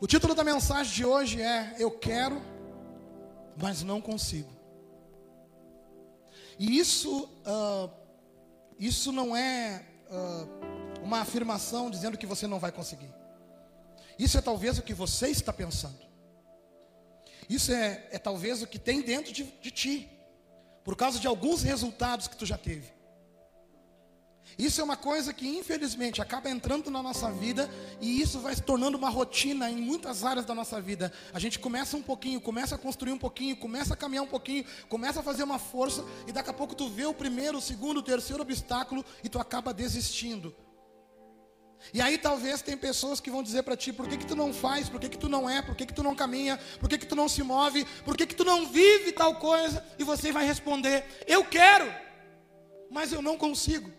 O 0.00 0.06
título 0.06 0.32
da 0.32 0.44
mensagem 0.44 0.94
de 0.94 1.04
hoje 1.04 1.42
é 1.42 1.74
Eu 1.76 1.90
quero, 1.90 2.40
mas 3.60 3.82
não 3.82 4.00
consigo. 4.00 4.56
E 6.56 6.78
isso, 6.78 7.24
uh, 7.24 7.90
isso 8.78 9.10
não 9.10 9.36
é 9.36 9.84
uh, 10.08 11.02
uma 11.02 11.20
afirmação 11.20 11.90
dizendo 11.90 12.16
que 12.16 12.26
você 12.26 12.46
não 12.46 12.60
vai 12.60 12.70
conseguir. 12.70 13.12
Isso 14.16 14.38
é 14.38 14.40
talvez 14.40 14.78
o 14.78 14.82
que 14.82 14.94
você 14.94 15.30
está 15.30 15.52
pensando. 15.52 15.98
Isso 17.48 17.72
é, 17.72 18.06
é 18.12 18.18
talvez 18.18 18.62
o 18.62 18.68
que 18.68 18.78
tem 18.78 19.02
dentro 19.02 19.32
de, 19.32 19.44
de 19.44 19.70
ti, 19.72 20.08
por 20.84 20.94
causa 20.94 21.18
de 21.18 21.26
alguns 21.26 21.62
resultados 21.62 22.28
que 22.28 22.36
tu 22.36 22.46
já 22.46 22.56
teve. 22.56 22.92
Isso 24.56 24.80
é 24.80 24.84
uma 24.84 24.96
coisa 24.96 25.32
que, 25.32 25.46
infelizmente, 25.46 26.22
acaba 26.22 26.48
entrando 26.50 26.90
na 26.90 27.02
nossa 27.02 27.30
vida 27.30 27.70
e 28.00 28.20
isso 28.20 28.40
vai 28.40 28.54
se 28.54 28.62
tornando 28.62 28.96
uma 28.96 29.08
rotina 29.08 29.70
em 29.70 29.76
muitas 29.76 30.24
áreas 30.24 30.44
da 30.44 30.54
nossa 30.54 30.80
vida. 30.80 31.12
A 31.32 31.38
gente 31.38 31.58
começa 31.58 31.96
um 31.96 32.02
pouquinho, 32.02 32.40
começa 32.40 32.74
a 32.74 32.78
construir 32.78 33.12
um 33.12 33.18
pouquinho, 33.18 33.56
começa 33.56 33.94
a 33.94 33.96
caminhar 33.96 34.24
um 34.24 34.28
pouquinho, 34.28 34.64
começa 34.88 35.20
a 35.20 35.22
fazer 35.22 35.44
uma 35.44 35.58
força 35.58 36.04
e 36.26 36.32
daqui 36.32 36.50
a 36.50 36.52
pouco 36.52 36.74
tu 36.74 36.88
vê 36.88 37.06
o 37.06 37.14
primeiro, 37.14 37.58
o 37.58 37.62
segundo, 37.62 37.98
o 37.98 38.02
terceiro 38.02 38.42
obstáculo 38.42 39.04
e 39.22 39.28
tu 39.28 39.38
acaba 39.38 39.72
desistindo. 39.72 40.54
E 41.92 42.00
aí 42.00 42.18
talvez 42.18 42.60
tem 42.60 42.76
pessoas 42.76 43.20
que 43.20 43.30
vão 43.30 43.42
dizer 43.42 43.62
para 43.62 43.76
ti, 43.76 43.92
por 43.92 44.08
que, 44.08 44.16
que 44.16 44.26
tu 44.26 44.36
não 44.36 44.52
faz, 44.52 44.88
por 44.88 45.00
que, 45.00 45.08
que 45.08 45.18
tu 45.18 45.28
não 45.28 45.48
é, 45.48 45.62
por 45.62 45.74
que, 45.74 45.86
que 45.86 45.94
tu 45.94 46.02
não 46.02 46.14
caminha, 46.14 46.58
por 46.78 46.88
que, 46.88 46.98
que 46.98 47.06
tu 47.06 47.14
não 47.14 47.28
se 47.28 47.42
move, 47.42 47.86
por 48.04 48.16
que, 48.16 48.26
que 48.26 48.34
tu 48.34 48.44
não 48.44 48.66
vive 48.66 49.12
tal 49.12 49.36
coisa, 49.36 49.84
e 49.98 50.04
você 50.04 50.32
vai 50.32 50.44
responder, 50.44 51.04
eu 51.26 51.44
quero, 51.44 51.92
mas 52.90 53.12
eu 53.12 53.22
não 53.22 53.38
consigo. 53.38 53.97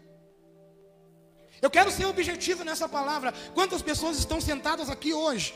Eu 1.61 1.69
quero 1.69 1.91
ser 1.91 2.05
objetivo 2.05 2.63
nessa 2.63 2.87
palavra. 2.87 3.33
Quantas 3.53 3.81
pessoas 3.81 4.17
estão 4.17 4.39
sentadas 4.39 4.89
aqui 4.89 5.13
hoje, 5.13 5.53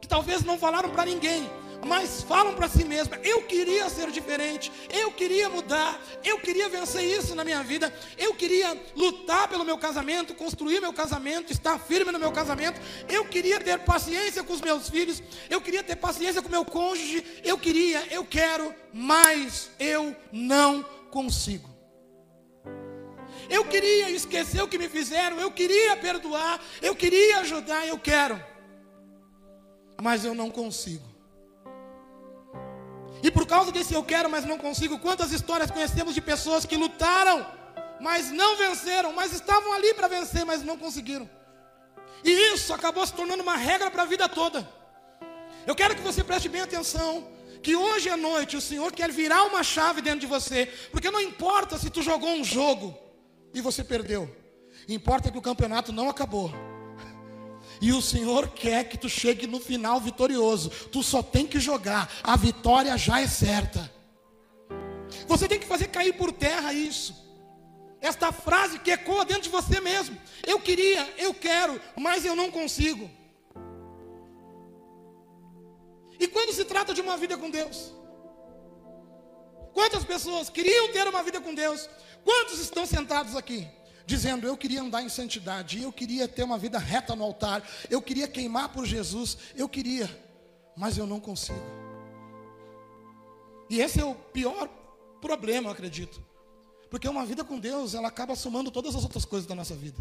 que 0.00 0.08
talvez 0.08 0.42
não 0.42 0.58
falaram 0.58 0.90
para 0.90 1.04
ninguém, 1.04 1.48
mas 1.84 2.22
falam 2.22 2.54
para 2.54 2.68
si 2.68 2.84
mesmas: 2.84 3.20
eu 3.22 3.42
queria 3.42 3.88
ser 3.88 4.10
diferente, 4.10 4.72
eu 4.90 5.12
queria 5.12 5.48
mudar, 5.48 6.00
eu 6.24 6.38
queria 6.38 6.68
vencer 6.68 7.04
isso 7.04 7.34
na 7.34 7.44
minha 7.44 7.62
vida, 7.62 7.92
eu 8.16 8.34
queria 8.34 8.80
lutar 8.96 9.48
pelo 9.48 9.64
meu 9.64 9.78
casamento, 9.78 10.34
construir 10.34 10.80
meu 10.80 10.92
casamento, 10.92 11.52
estar 11.52 11.78
firme 11.78 12.10
no 12.10 12.18
meu 12.18 12.32
casamento, 12.32 12.80
eu 13.08 13.24
queria 13.26 13.60
ter 13.60 13.78
paciência 13.80 14.42
com 14.42 14.52
os 14.52 14.60
meus 14.60 14.88
filhos, 14.88 15.22
eu 15.50 15.60
queria 15.60 15.82
ter 15.82 15.96
paciência 15.96 16.42
com 16.42 16.48
meu 16.48 16.64
cônjuge, 16.64 17.24
eu 17.44 17.58
queria, 17.58 18.06
eu 18.10 18.24
quero, 18.24 18.74
mas 18.92 19.70
eu 19.78 20.16
não 20.32 20.82
consigo. 21.10 21.73
Eu 23.48 23.64
queria 23.64 24.10
esquecer 24.10 24.62
o 24.62 24.68
que 24.68 24.78
me 24.78 24.88
fizeram, 24.88 25.38
eu 25.40 25.50
queria 25.50 25.96
perdoar, 25.96 26.60
eu 26.80 26.94
queria 26.94 27.38
ajudar, 27.40 27.86
eu 27.86 27.98
quero. 27.98 28.42
Mas 30.00 30.24
eu 30.24 30.34
não 30.34 30.50
consigo. 30.50 31.14
E 33.22 33.30
por 33.30 33.46
causa 33.46 33.72
desse 33.72 33.94
eu 33.94 34.02
quero, 34.02 34.28
mas 34.28 34.44
não 34.44 34.58
consigo, 34.58 34.98
quantas 34.98 35.32
histórias 35.32 35.70
conhecemos 35.70 36.14
de 36.14 36.20
pessoas 36.20 36.66
que 36.66 36.76
lutaram, 36.76 37.46
mas 38.00 38.30
não 38.30 38.56
venceram, 38.56 39.12
mas 39.12 39.32
estavam 39.32 39.72
ali 39.72 39.94
para 39.94 40.08
vencer, 40.08 40.44
mas 40.44 40.62
não 40.62 40.76
conseguiram. 40.76 41.28
E 42.22 42.30
isso 42.52 42.72
acabou 42.74 43.06
se 43.06 43.14
tornando 43.14 43.42
uma 43.42 43.56
regra 43.56 43.90
para 43.90 44.02
a 44.02 44.06
vida 44.06 44.28
toda. 44.28 44.68
Eu 45.66 45.74
quero 45.74 45.94
que 45.94 46.02
você 46.02 46.22
preste 46.22 46.48
bem 46.48 46.60
atenção 46.60 47.32
que 47.62 47.74
hoje 47.74 48.10
à 48.10 48.16
noite 48.16 48.58
o 48.58 48.60
Senhor 48.60 48.92
quer 48.92 49.10
virar 49.10 49.44
uma 49.44 49.62
chave 49.62 50.02
dentro 50.02 50.20
de 50.20 50.26
você, 50.26 50.66
porque 50.92 51.10
não 51.10 51.20
importa 51.20 51.78
se 51.78 51.88
tu 51.88 52.02
jogou 52.02 52.28
um 52.28 52.44
jogo, 52.44 52.94
e 53.54 53.60
você 53.60 53.84
perdeu. 53.84 54.28
Importa 54.88 55.30
que 55.30 55.38
o 55.38 55.42
campeonato 55.42 55.92
não 55.92 56.10
acabou. 56.10 56.52
E 57.80 57.92
o 57.92 58.02
Senhor 58.02 58.48
quer 58.48 58.88
que 58.88 58.98
tu 58.98 59.08
chegue 59.08 59.46
no 59.46 59.60
final 59.60 60.00
vitorioso. 60.00 60.70
Tu 60.90 61.02
só 61.02 61.22
tem 61.22 61.46
que 61.46 61.58
jogar. 61.60 62.12
A 62.22 62.36
vitória 62.36 62.96
já 62.98 63.20
é 63.20 63.26
certa. 63.26 63.90
Você 65.26 65.48
tem 65.48 65.58
que 65.58 65.66
fazer 65.66 65.88
cair 65.88 66.12
por 66.14 66.32
terra 66.32 66.72
isso. 66.72 67.24
Esta 68.00 68.30
frase 68.32 68.78
que 68.78 68.90
ecoa 68.90 69.24
dentro 69.24 69.44
de 69.44 69.48
você 69.48 69.80
mesmo. 69.80 70.18
Eu 70.46 70.60
queria, 70.60 71.14
eu 71.16 71.32
quero, 71.32 71.80
mas 71.96 72.24
eu 72.24 72.36
não 72.36 72.50
consigo. 72.50 73.10
E 76.18 76.28
quando 76.28 76.52
se 76.52 76.64
trata 76.64 76.92
de 76.92 77.00
uma 77.00 77.16
vida 77.16 77.36
com 77.36 77.50
Deus? 77.50 77.92
Quantas 79.72 80.04
pessoas 80.04 80.48
queriam 80.48 80.92
ter 80.92 81.08
uma 81.08 81.22
vida 81.22 81.40
com 81.40 81.54
Deus, 81.54 81.88
Quantos 82.24 82.58
estão 82.58 82.86
sentados 82.86 83.36
aqui? 83.36 83.68
Dizendo, 84.06 84.46
eu 84.46 84.56
queria 84.56 84.82
andar 84.82 85.02
em 85.02 85.08
santidade, 85.08 85.82
eu 85.82 85.92
queria 85.92 86.26
ter 86.26 86.42
uma 86.42 86.58
vida 86.58 86.78
reta 86.78 87.14
no 87.14 87.24
altar, 87.24 87.62
eu 87.88 88.02
queria 88.02 88.28
queimar 88.28 88.70
por 88.70 88.84
Jesus, 88.84 89.38
eu 89.56 89.68
queria, 89.68 90.10
mas 90.76 90.98
eu 90.98 91.06
não 91.06 91.20
consigo. 91.20 91.58
E 93.70 93.80
esse 93.80 94.00
é 94.00 94.04
o 94.04 94.14
pior 94.14 94.68
problema, 95.20 95.68
eu 95.68 95.72
acredito. 95.72 96.22
Porque 96.90 97.08
uma 97.08 97.24
vida 97.24 97.42
com 97.42 97.58
Deus, 97.58 97.94
ela 97.94 98.08
acaba 98.08 98.36
somando 98.36 98.70
todas 98.70 98.94
as 98.94 99.02
outras 99.02 99.24
coisas 99.24 99.46
da 99.46 99.54
nossa 99.54 99.74
vida. 99.74 99.98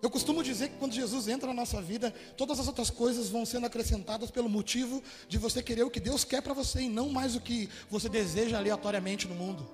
Eu 0.00 0.10
costumo 0.10 0.42
dizer 0.42 0.68
que 0.68 0.76
quando 0.76 0.92
Jesus 0.92 1.26
entra 1.26 1.48
na 1.48 1.54
nossa 1.54 1.82
vida, 1.82 2.12
todas 2.36 2.60
as 2.60 2.68
outras 2.68 2.90
coisas 2.90 3.28
vão 3.28 3.44
sendo 3.44 3.66
acrescentadas 3.66 4.30
pelo 4.30 4.48
motivo 4.48 5.02
de 5.28 5.38
você 5.38 5.62
querer 5.62 5.82
o 5.82 5.90
que 5.90 5.98
Deus 5.98 6.22
quer 6.22 6.40
para 6.42 6.54
você 6.54 6.82
e 6.82 6.88
não 6.88 7.08
mais 7.08 7.34
o 7.34 7.40
que 7.40 7.68
você 7.90 8.08
deseja 8.08 8.58
aleatoriamente 8.58 9.26
no 9.26 9.34
mundo. 9.34 9.68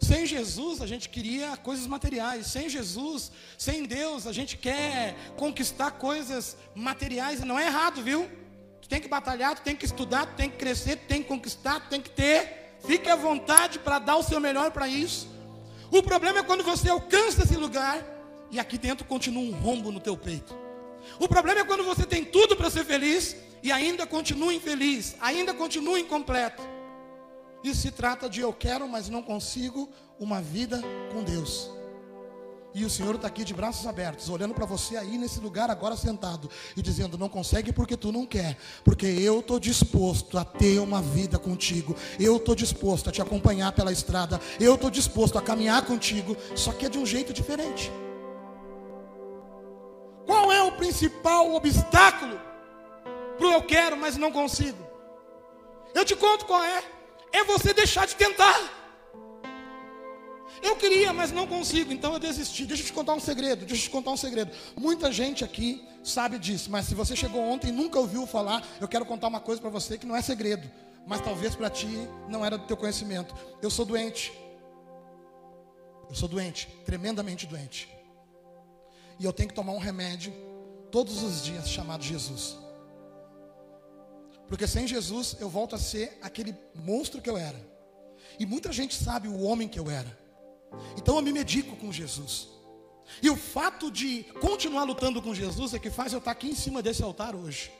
Sem 0.00 0.26
Jesus 0.26 0.80
a 0.80 0.86
gente 0.86 1.08
queria 1.08 1.56
coisas 1.56 1.86
materiais. 1.86 2.46
Sem 2.46 2.68
Jesus, 2.68 3.32
sem 3.56 3.84
Deus, 3.84 4.26
a 4.26 4.32
gente 4.32 4.56
quer 4.56 5.16
conquistar 5.36 5.92
coisas 5.92 6.56
materiais. 6.74 7.40
E 7.40 7.44
não 7.44 7.58
é 7.58 7.66
errado, 7.66 8.02
viu? 8.02 8.28
Tu 8.80 8.88
tem 8.88 9.00
que 9.00 9.08
batalhar, 9.08 9.54
tu 9.56 9.62
tem 9.62 9.74
que 9.76 9.84
estudar, 9.84 10.26
tu 10.26 10.36
tem 10.36 10.48
que 10.48 10.56
crescer, 10.56 10.96
tu 10.96 11.06
tem 11.06 11.22
que 11.22 11.28
conquistar, 11.28 11.80
tu 11.80 11.88
tem 11.88 12.00
que 12.00 12.10
ter. 12.10 12.76
Fique 12.86 13.08
à 13.10 13.16
vontade 13.16 13.78
para 13.78 13.98
dar 13.98 14.16
o 14.16 14.22
seu 14.22 14.40
melhor 14.40 14.70
para 14.70 14.86
isso. 14.86 15.28
O 15.90 16.02
problema 16.02 16.40
é 16.40 16.42
quando 16.42 16.62
você 16.62 16.88
alcança 16.88 17.42
esse 17.42 17.56
lugar 17.56 18.04
e 18.50 18.58
aqui 18.60 18.78
dentro 18.78 19.04
continua 19.06 19.42
um 19.42 19.52
rombo 19.52 19.90
no 19.90 20.00
teu 20.00 20.16
peito. 20.16 20.56
O 21.18 21.26
problema 21.26 21.60
é 21.60 21.64
quando 21.64 21.84
você 21.84 22.04
tem 22.04 22.24
tudo 22.24 22.56
para 22.56 22.70
ser 22.70 22.84
feliz 22.84 23.36
e 23.62 23.72
ainda 23.72 24.06
continua 24.06 24.54
infeliz, 24.54 25.16
ainda 25.20 25.52
continua 25.52 25.98
incompleto. 25.98 26.62
Isso 27.62 27.82
se 27.82 27.90
trata 27.90 28.28
de 28.28 28.40
eu 28.40 28.52
quero, 28.52 28.88
mas 28.88 29.08
não 29.08 29.22
consigo 29.22 29.88
uma 30.18 30.40
vida 30.40 30.80
com 31.12 31.22
Deus. 31.22 31.70
E 32.74 32.84
o 32.84 32.90
Senhor 32.90 33.14
está 33.14 33.26
aqui 33.26 33.44
de 33.44 33.54
braços 33.54 33.86
abertos, 33.86 34.28
olhando 34.28 34.54
para 34.54 34.66
você 34.66 34.96
aí 34.96 35.16
nesse 35.16 35.40
lugar 35.40 35.70
agora 35.70 35.96
sentado 35.96 36.50
e 36.76 36.82
dizendo: 36.82 37.18
Não 37.18 37.28
consegue 37.28 37.72
porque 37.72 37.96
tu 37.96 38.12
não 38.12 38.26
quer, 38.26 38.56
porque 38.84 39.06
eu 39.06 39.40
estou 39.40 39.58
disposto 39.58 40.38
a 40.38 40.44
ter 40.44 40.78
uma 40.78 41.00
vida 41.00 41.38
contigo, 41.38 41.96
eu 42.20 42.36
estou 42.36 42.54
disposto 42.54 43.08
a 43.08 43.12
te 43.12 43.22
acompanhar 43.22 43.72
pela 43.72 43.90
estrada, 43.90 44.40
eu 44.60 44.74
estou 44.74 44.90
disposto 44.90 45.38
a 45.38 45.42
caminhar 45.42 45.84
contigo, 45.86 46.36
só 46.54 46.70
que 46.70 46.86
é 46.86 46.88
de 46.88 46.98
um 46.98 47.06
jeito 47.06 47.32
diferente. 47.32 47.90
Qual 50.26 50.52
é 50.52 50.62
o 50.62 50.72
principal 50.72 51.54
obstáculo 51.54 52.38
para 53.38 53.48
eu 53.48 53.62
quero, 53.62 53.96
mas 53.96 54.16
não 54.16 54.30
consigo? 54.30 54.86
Eu 55.94 56.04
te 56.04 56.14
conto 56.14 56.44
qual 56.44 56.62
é 56.62 56.97
é 57.32 57.44
você 57.44 57.72
deixar 57.72 58.06
de 58.06 58.16
tentar. 58.16 58.78
Eu 60.62 60.76
queria, 60.76 61.12
mas 61.12 61.30
não 61.30 61.46
consigo, 61.46 61.92
então 61.92 62.12
eu 62.12 62.18
desisti. 62.18 62.64
Deixa 62.64 62.82
eu 62.82 62.86
te 62.86 62.92
contar 62.92 63.14
um 63.14 63.20
segredo, 63.20 63.64
deixa 63.64 63.82
eu 63.82 63.88
te 63.88 63.90
contar 63.90 64.10
um 64.10 64.16
segredo. 64.16 64.50
Muita 64.76 65.12
gente 65.12 65.44
aqui 65.44 65.86
sabe 66.02 66.38
disso, 66.38 66.70
mas 66.70 66.86
se 66.86 66.94
você 66.94 67.14
chegou 67.14 67.40
ontem 67.40 67.68
e 67.68 67.72
nunca 67.72 67.98
ouviu 67.98 68.26
falar, 68.26 68.66
eu 68.80 68.88
quero 68.88 69.04
contar 69.04 69.28
uma 69.28 69.40
coisa 69.40 69.60
para 69.60 69.70
você 69.70 69.96
que 69.96 70.06
não 70.06 70.16
é 70.16 70.22
segredo, 70.22 70.68
mas 71.06 71.20
talvez 71.20 71.54
para 71.54 71.70
ti 71.70 71.88
não 72.28 72.44
era 72.44 72.58
do 72.58 72.66
teu 72.66 72.76
conhecimento. 72.76 73.34
Eu 73.62 73.70
sou 73.70 73.84
doente. 73.84 74.32
Eu 76.08 76.14
sou 76.14 76.28
doente, 76.28 76.66
tremendamente 76.84 77.46
doente. 77.46 77.88
E 79.18 79.24
eu 79.24 79.32
tenho 79.32 79.48
que 79.48 79.54
tomar 79.54 79.72
um 79.72 79.78
remédio 79.78 80.32
todos 80.90 81.22
os 81.22 81.44
dias 81.44 81.68
chamado 81.68 82.02
Jesus. 82.02 82.56
Porque 84.48 84.66
sem 84.66 84.86
Jesus 84.86 85.36
eu 85.40 85.48
volto 85.48 85.74
a 85.74 85.78
ser 85.78 86.18
aquele 86.22 86.54
monstro 86.74 87.20
que 87.20 87.28
eu 87.28 87.36
era. 87.36 87.60
E 88.38 88.46
muita 88.46 88.72
gente 88.72 88.94
sabe 88.94 89.28
o 89.28 89.42
homem 89.42 89.68
que 89.68 89.78
eu 89.78 89.90
era. 89.90 90.18
Então 90.96 91.16
eu 91.16 91.22
me 91.22 91.32
medico 91.32 91.76
com 91.76 91.92
Jesus. 91.92 92.48
E 93.22 93.30
o 93.30 93.36
fato 93.36 93.90
de 93.90 94.24
continuar 94.40 94.84
lutando 94.84 95.20
com 95.20 95.34
Jesus 95.34 95.74
é 95.74 95.78
que 95.78 95.90
faz 95.90 96.12
eu 96.12 96.18
estar 96.18 96.30
aqui 96.30 96.48
em 96.48 96.54
cima 96.54 96.82
desse 96.82 97.02
altar 97.02 97.34
hoje. 97.34 97.70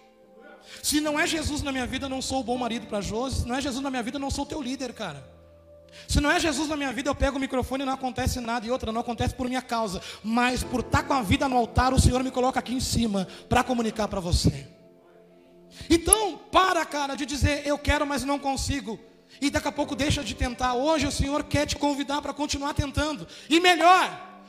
Se 0.82 1.00
não 1.00 1.18
é 1.18 1.26
Jesus 1.26 1.62
na 1.62 1.72
minha 1.72 1.86
vida, 1.86 2.06
eu 2.06 2.10
não 2.10 2.20
sou 2.20 2.40
o 2.40 2.44
bom 2.44 2.58
marido 2.58 2.86
para 2.86 3.00
Josi. 3.00 3.42
Se 3.42 3.48
não 3.48 3.54
é 3.54 3.60
Jesus 3.60 3.82
na 3.82 3.90
minha 3.90 4.02
vida, 4.02 4.16
eu 4.16 4.20
não 4.20 4.30
sou 4.30 4.44
teu 4.44 4.60
líder, 4.60 4.92
cara. 4.92 5.26
Se 6.06 6.20
não 6.20 6.30
é 6.30 6.38
Jesus 6.38 6.68
na 6.68 6.76
minha 6.76 6.92
vida, 6.92 7.08
eu 7.08 7.14
pego 7.14 7.38
o 7.38 7.40
microfone 7.40 7.82
e 7.82 7.86
não 7.86 7.94
acontece 7.94 8.40
nada. 8.40 8.66
E 8.66 8.70
outra, 8.70 8.92
não 8.92 9.00
acontece 9.00 9.34
por 9.34 9.48
minha 9.48 9.62
causa. 9.62 10.02
Mas 10.22 10.62
por 10.62 10.80
estar 10.80 11.02
com 11.02 11.14
a 11.14 11.22
vida 11.22 11.48
no 11.48 11.56
altar, 11.56 11.92
o 11.92 12.00
Senhor 12.00 12.22
me 12.22 12.30
coloca 12.30 12.58
aqui 12.58 12.74
em 12.74 12.80
cima 12.80 13.26
para 13.48 13.64
comunicar 13.64 14.08
para 14.08 14.20
você. 14.20 14.77
Então, 15.88 16.38
para, 16.50 16.84
cara, 16.84 17.14
de 17.14 17.26
dizer 17.26 17.66
eu 17.66 17.78
quero, 17.78 18.06
mas 18.06 18.24
não 18.24 18.38
consigo. 18.38 18.98
E 19.40 19.50
daqui 19.50 19.68
a 19.68 19.72
pouco 19.72 19.94
deixa 19.94 20.24
de 20.24 20.34
tentar. 20.34 20.74
Hoje 20.74 21.06
o 21.06 21.12
Senhor 21.12 21.44
quer 21.44 21.66
te 21.66 21.76
convidar 21.76 22.20
para 22.22 22.32
continuar 22.32 22.74
tentando. 22.74 23.26
E 23.48 23.60
melhor, 23.60 24.06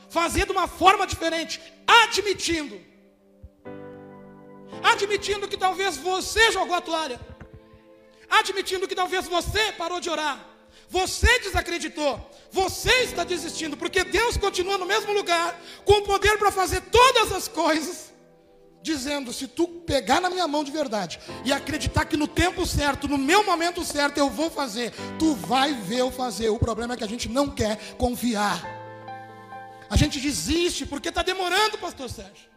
fazer 0.08 0.46
de 0.46 0.52
uma 0.52 0.66
forma 0.66 1.06
diferente, 1.06 1.60
admitindo. 1.86 2.80
admitindo 4.82 5.48
que 5.48 5.56
talvez 5.56 5.96
você 5.96 6.50
jogou 6.52 6.74
a 6.74 6.80
toalha, 6.80 7.20
admitindo 8.28 8.88
que 8.88 8.94
talvez 8.94 9.26
você 9.28 9.72
parou 9.72 10.00
de 10.00 10.08
orar, 10.08 10.44
você 10.88 11.38
desacreditou, 11.40 12.18
você 12.50 12.92
está 13.02 13.22
desistindo, 13.22 13.76
porque 13.76 14.02
Deus 14.04 14.36
continua 14.36 14.78
no 14.78 14.86
mesmo 14.86 15.12
lugar, 15.12 15.60
com 15.84 15.98
o 15.98 16.02
poder 16.02 16.38
para 16.38 16.50
fazer 16.50 16.80
todas 16.82 17.32
as 17.32 17.46
coisas, 17.46 18.09
dizendo: 18.82 19.32
se 19.32 19.46
tu 19.46 19.66
pegar 19.66 20.20
na 20.20 20.30
minha 20.30 20.46
mão 20.46 20.64
de 20.64 20.70
verdade 20.70 21.20
e 21.44 21.52
acreditar 21.52 22.04
que 22.04 22.16
no 22.16 22.26
tempo 22.26 22.66
certo, 22.66 23.08
no 23.08 23.18
meu 23.18 23.44
momento 23.44 23.84
certo, 23.84 24.18
eu 24.18 24.30
vou 24.30 24.50
fazer, 24.50 24.92
tu 25.18 25.34
vai 25.34 25.74
ver 25.74 26.00
eu 26.00 26.10
fazer. 26.10 26.48
O 26.48 26.58
problema 26.58 26.94
é 26.94 26.96
que 26.96 27.04
a 27.04 27.08
gente 27.08 27.28
não 27.28 27.48
quer 27.48 27.76
confiar, 27.96 28.64
a 29.88 29.96
gente 29.96 30.20
desiste 30.20 30.86
porque 30.86 31.08
está 31.08 31.22
demorando, 31.22 31.78
Pastor 31.78 32.08
Sérgio. 32.08 32.50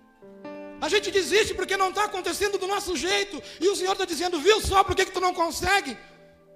A 0.80 0.90
gente 0.90 1.10
desiste 1.12 1.54
porque 1.54 1.78
não 1.78 1.90
está 1.90 2.04
acontecendo 2.06 2.58
do 2.58 2.68
nosso 2.68 2.96
jeito. 2.98 3.42
E 3.62 3.70
o 3.70 3.76
Senhor 3.76 3.94
está 3.94 4.04
dizendo, 4.04 4.38
viu 4.40 4.60
só, 4.60 4.84
por 4.84 4.94
que, 4.94 5.06
que 5.06 5.14
tu 5.14 5.22
não 5.22 5.34
consegue? 5.34 5.98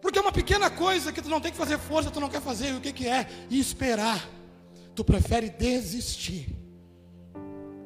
Porque 0.01 0.19
é 0.19 0.21
uma 0.21 0.33
pequena 0.33 0.69
coisa 0.69 1.13
que 1.13 1.21
tu 1.21 1.29
não 1.29 1.39
tem 1.39 1.51
que 1.51 1.57
fazer 1.57 1.79
força, 1.79 2.11
tu 2.11 2.19
não 2.19 2.29
quer 2.29 2.41
fazer. 2.41 2.73
E 2.73 2.75
o 2.75 2.81
que, 2.81 2.91
que 2.91 3.07
é? 3.07 3.25
E 3.49 3.57
esperar. 3.57 4.27
Tu 4.93 5.03
prefere 5.03 5.49
desistir. 5.49 6.49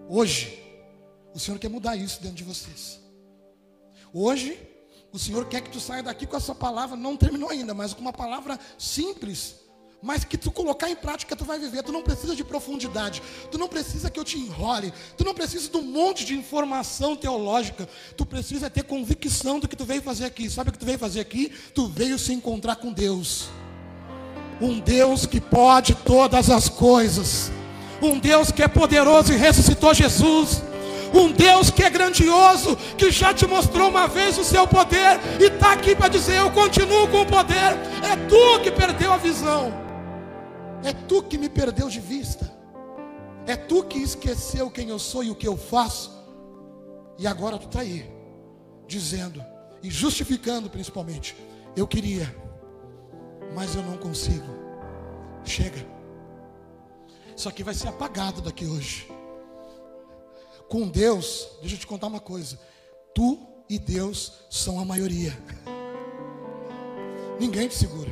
Hoje, 0.09 0.60
o 1.33 1.39
Senhor 1.39 1.59
quer 1.59 1.69
mudar 1.69 1.95
isso 1.95 2.21
dentro 2.21 2.37
de 2.37 2.43
vocês. 2.43 2.99
Hoje, 4.13 4.59
o 5.11 5.19
Senhor 5.19 5.45
quer 5.45 5.61
que 5.61 5.69
tu 5.69 5.79
saia 5.79 6.03
daqui 6.03 6.25
com 6.25 6.37
essa 6.37 6.55
palavra, 6.55 6.95
não 6.95 7.17
terminou 7.17 7.49
ainda, 7.49 7.73
mas 7.73 7.93
com 7.93 8.01
uma 8.01 8.13
palavra 8.13 8.59
simples, 8.77 9.55
mas 10.01 10.23
que 10.23 10.37
tu 10.37 10.51
colocar 10.51 10.89
em 10.89 10.95
prática, 10.95 11.35
tu 11.35 11.45
vai 11.45 11.59
viver. 11.59 11.83
Tu 11.83 11.91
não 11.91 12.01
precisa 12.01 12.35
de 12.35 12.43
profundidade, 12.43 13.21
tu 13.51 13.57
não 13.57 13.67
precisa 13.67 14.09
que 14.09 14.19
eu 14.19 14.23
te 14.23 14.37
enrole, 14.37 14.91
tu 15.15 15.23
não 15.23 15.33
precisa 15.33 15.69
de 15.69 15.77
um 15.77 15.83
monte 15.83 16.25
de 16.25 16.33
informação 16.33 17.15
teológica, 17.15 17.87
tu 18.17 18.25
precisa 18.25 18.69
ter 18.69 18.83
convicção 18.83 19.59
do 19.59 19.67
que 19.67 19.75
tu 19.75 19.85
veio 19.85 20.01
fazer 20.01 20.25
aqui. 20.25 20.49
Sabe 20.49 20.69
o 20.69 20.73
que 20.73 20.79
tu 20.79 20.85
veio 20.85 20.97
fazer 20.97 21.19
aqui? 21.19 21.51
Tu 21.75 21.87
veio 21.87 22.17
se 22.17 22.33
encontrar 22.33 22.77
com 22.77 22.91
Deus, 22.91 23.49
um 24.59 24.79
Deus 24.79 25.25
que 25.25 25.39
pode 25.39 25.93
todas 25.93 26.49
as 26.49 26.67
coisas, 26.67 27.51
um 28.01 28.17
Deus 28.17 28.51
que 28.51 28.63
é 28.63 28.67
poderoso 28.67 29.31
e 29.33 29.37
ressuscitou 29.37 29.93
Jesus. 29.93 30.70
Um 31.13 31.31
Deus 31.31 31.69
que 31.69 31.83
é 31.83 31.89
grandioso, 31.89 32.75
que 32.97 33.11
já 33.11 33.33
te 33.33 33.45
mostrou 33.45 33.89
uma 33.89 34.07
vez 34.07 34.37
o 34.37 34.43
seu 34.43 34.65
poder 34.67 35.19
e 35.39 35.45
está 35.45 35.73
aqui 35.73 35.95
para 35.95 36.07
dizer: 36.07 36.37
Eu 36.37 36.51
continuo 36.51 37.07
com 37.09 37.21
o 37.21 37.25
poder. 37.25 37.77
É 38.03 38.15
tu 38.29 38.61
que 38.63 38.71
perdeu 38.71 39.11
a 39.11 39.17
visão. 39.17 39.73
É 40.83 40.93
tu 40.93 41.21
que 41.21 41.37
me 41.37 41.49
perdeu 41.49 41.89
de 41.89 41.99
vista. 41.99 42.51
É 43.45 43.55
tu 43.55 43.83
que 43.83 43.99
esqueceu 43.99 44.69
quem 44.69 44.89
eu 44.89 44.99
sou 44.99 45.23
e 45.23 45.29
o 45.29 45.35
que 45.35 45.47
eu 45.47 45.57
faço. 45.57 46.11
E 47.17 47.27
agora 47.27 47.57
tu 47.57 47.67
está 47.67 47.81
aí, 47.81 48.09
dizendo 48.87 49.43
e 49.83 49.89
justificando 49.89 50.69
principalmente: 50.69 51.35
eu 51.75 51.85
queria, 51.85 52.33
mas 53.53 53.75
eu 53.75 53.83
não 53.83 53.97
consigo. 53.97 54.47
Chega. 55.43 55.85
Isso 57.35 57.49
aqui 57.49 57.63
vai 57.63 57.73
ser 57.73 57.87
apagado 57.87 58.41
daqui 58.41 58.65
hoje. 58.65 59.10
Com 60.71 60.87
Deus, 60.87 61.49
deixa 61.59 61.75
eu 61.75 61.79
te 61.79 61.85
contar 61.85 62.07
uma 62.07 62.21
coisa: 62.21 62.57
tu 63.13 63.37
e 63.69 63.77
Deus 63.77 64.31
são 64.49 64.79
a 64.79 64.85
maioria. 64.85 65.37
Ninguém 67.37 67.67
te 67.67 67.75
segura. 67.75 68.09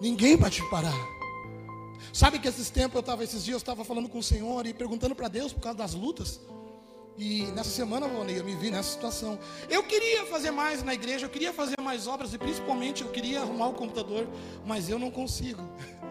Ninguém 0.00 0.36
vai 0.36 0.50
te 0.50 0.68
parar. 0.68 0.92
Sabe 2.12 2.40
que 2.40 2.48
esses 2.48 2.70
tempos 2.70 2.96
eu 2.96 3.00
estava, 3.00 3.22
esses 3.22 3.44
dias 3.44 3.54
eu 3.54 3.58
estava 3.58 3.84
falando 3.84 4.08
com 4.08 4.18
o 4.18 4.22
Senhor 4.22 4.66
e 4.66 4.74
perguntando 4.74 5.14
para 5.14 5.28
Deus 5.28 5.52
por 5.52 5.60
causa 5.60 5.78
das 5.78 5.94
lutas. 5.94 6.40
E 7.16 7.42
nessa 7.52 7.70
semana, 7.70 8.08
eu 8.08 8.44
me 8.44 8.56
vi 8.56 8.72
nessa 8.72 8.90
situação. 8.90 9.38
Eu 9.70 9.84
queria 9.84 10.26
fazer 10.26 10.50
mais 10.50 10.82
na 10.82 10.92
igreja, 10.92 11.26
eu 11.26 11.30
queria 11.30 11.52
fazer 11.52 11.80
mais 11.80 12.08
obras 12.08 12.34
e 12.34 12.38
principalmente 12.38 13.02
eu 13.02 13.12
queria 13.12 13.42
arrumar 13.42 13.68
o 13.68 13.74
computador, 13.74 14.26
mas 14.66 14.88
eu 14.88 14.98
não 14.98 15.08
consigo. 15.08 15.62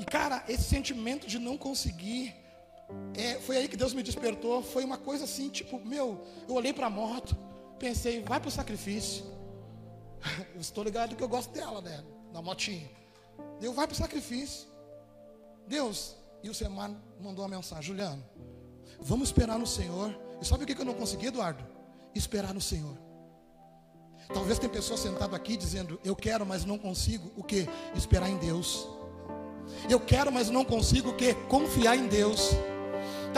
E 0.00 0.04
cara, 0.04 0.44
esse 0.48 0.62
sentimento 0.62 1.26
de 1.26 1.40
não 1.40 1.58
conseguir, 1.58 2.32
é, 3.14 3.34
foi 3.40 3.56
aí 3.56 3.68
que 3.68 3.76
Deus 3.76 3.92
me 3.92 4.02
despertou. 4.02 4.62
Foi 4.62 4.84
uma 4.84 4.96
coisa 4.96 5.24
assim, 5.24 5.48
tipo, 5.48 5.78
meu, 5.84 6.24
eu 6.48 6.54
olhei 6.54 6.72
para 6.72 6.86
a 6.86 6.90
moto, 6.90 7.36
pensei, 7.78 8.22
vai 8.22 8.40
para 8.40 8.48
o 8.48 8.52
sacrifício. 8.52 9.24
Eu 10.54 10.60
estou 10.60 10.82
ligado 10.82 11.14
que 11.14 11.22
eu 11.22 11.28
gosto 11.28 11.52
dela, 11.52 11.80
né? 11.80 12.02
Na 12.32 12.42
motinha. 12.42 12.90
Deu, 13.60 13.72
vai 13.72 13.86
para 13.86 13.94
o 13.94 13.96
sacrifício. 13.96 14.66
Deus, 15.66 16.16
e 16.42 16.50
o 16.50 16.54
Semar 16.54 16.90
mandou 17.20 17.44
uma 17.44 17.56
mensagem, 17.56 17.84
Juliano, 17.84 18.24
vamos 19.00 19.28
esperar 19.28 19.58
no 19.58 19.66
Senhor. 19.66 20.18
E 20.40 20.44
sabe 20.44 20.64
o 20.64 20.66
que 20.66 20.80
eu 20.80 20.84
não 20.84 20.94
consegui, 20.94 21.26
Eduardo? 21.26 21.64
Esperar 22.14 22.52
no 22.52 22.60
Senhor. 22.60 22.98
Talvez 24.34 24.58
tem 24.58 24.68
pessoas 24.68 25.00
sentadas 25.00 25.34
aqui 25.34 25.56
dizendo, 25.56 26.00
eu 26.04 26.16
quero, 26.16 26.44
mas 26.44 26.64
não 26.64 26.78
consigo. 26.78 27.32
O 27.36 27.44
que? 27.44 27.68
Esperar 27.94 28.28
em 28.28 28.38
Deus. 28.38 28.86
Eu 29.88 30.00
quero, 30.00 30.32
mas 30.32 30.50
não 30.50 30.64
consigo 30.64 31.10
o 31.10 31.14
que? 31.14 31.34
Confiar 31.48 31.96
em 31.96 32.08
Deus. 32.08 32.50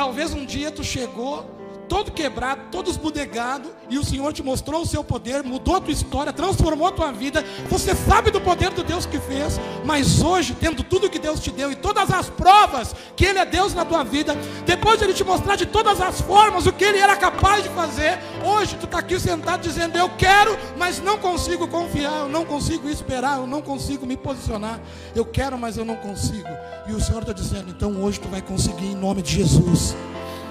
Talvez 0.00 0.32
um 0.32 0.46
dia 0.46 0.70
tu 0.70 0.82
chegou 0.82 1.44
todo 1.90 2.12
quebrado, 2.12 2.62
todo 2.70 2.88
esbudegado, 2.88 3.68
e 3.90 3.98
o 3.98 4.04
Senhor 4.04 4.32
te 4.32 4.44
mostrou 4.44 4.82
o 4.82 4.86
seu 4.86 5.02
poder, 5.02 5.42
mudou 5.42 5.74
a 5.74 5.80
tua 5.80 5.92
história, 5.92 6.32
transformou 6.32 6.86
a 6.86 6.92
tua 6.92 7.10
vida. 7.10 7.44
Você 7.68 7.96
sabe 7.96 8.30
do 8.30 8.40
poder 8.40 8.70
do 8.70 8.84
Deus 8.84 9.06
que 9.06 9.18
fez, 9.18 9.58
mas 9.84 10.22
hoje, 10.22 10.54
tendo 10.54 10.84
tudo 10.84 11.10
que 11.10 11.18
Deus 11.18 11.40
te 11.40 11.50
deu 11.50 11.72
e 11.72 11.74
todas 11.74 12.08
as 12.12 12.30
provas 12.30 12.94
que 13.16 13.24
Ele 13.24 13.40
é 13.40 13.44
Deus 13.44 13.74
na 13.74 13.84
tua 13.84 14.04
vida, 14.04 14.36
depois 14.64 15.00
de 15.00 15.04
Ele 15.04 15.12
te 15.12 15.24
mostrar 15.24 15.56
de 15.56 15.66
todas 15.66 16.00
as 16.00 16.20
formas 16.20 16.64
o 16.64 16.72
que 16.72 16.84
Ele 16.84 16.98
era 16.98 17.16
capaz 17.16 17.64
de 17.64 17.68
fazer, 17.70 18.20
hoje 18.44 18.76
tu 18.76 18.84
está 18.84 19.00
aqui 19.00 19.18
sentado 19.18 19.60
dizendo: 19.60 19.98
Eu 19.98 20.10
quero, 20.10 20.56
mas 20.78 21.00
não 21.00 21.18
consigo 21.18 21.66
confiar, 21.66 22.20
eu 22.20 22.28
não 22.28 22.44
consigo 22.44 22.88
esperar, 22.88 23.38
eu 23.38 23.48
não 23.48 23.60
consigo 23.60 24.06
me 24.06 24.16
posicionar. 24.16 24.78
Eu 25.12 25.24
quero, 25.24 25.58
mas 25.58 25.76
eu 25.76 25.84
não 25.84 25.96
consigo. 25.96 26.48
E 26.86 26.92
o 26.92 27.00
Senhor 27.00 27.22
está 27.22 27.32
dizendo: 27.32 27.68
Então 27.70 28.00
hoje 28.00 28.20
tu 28.20 28.28
vai 28.28 28.40
conseguir 28.40 28.86
em 28.86 28.94
nome 28.94 29.22
de 29.22 29.34
Jesus. 29.34 29.96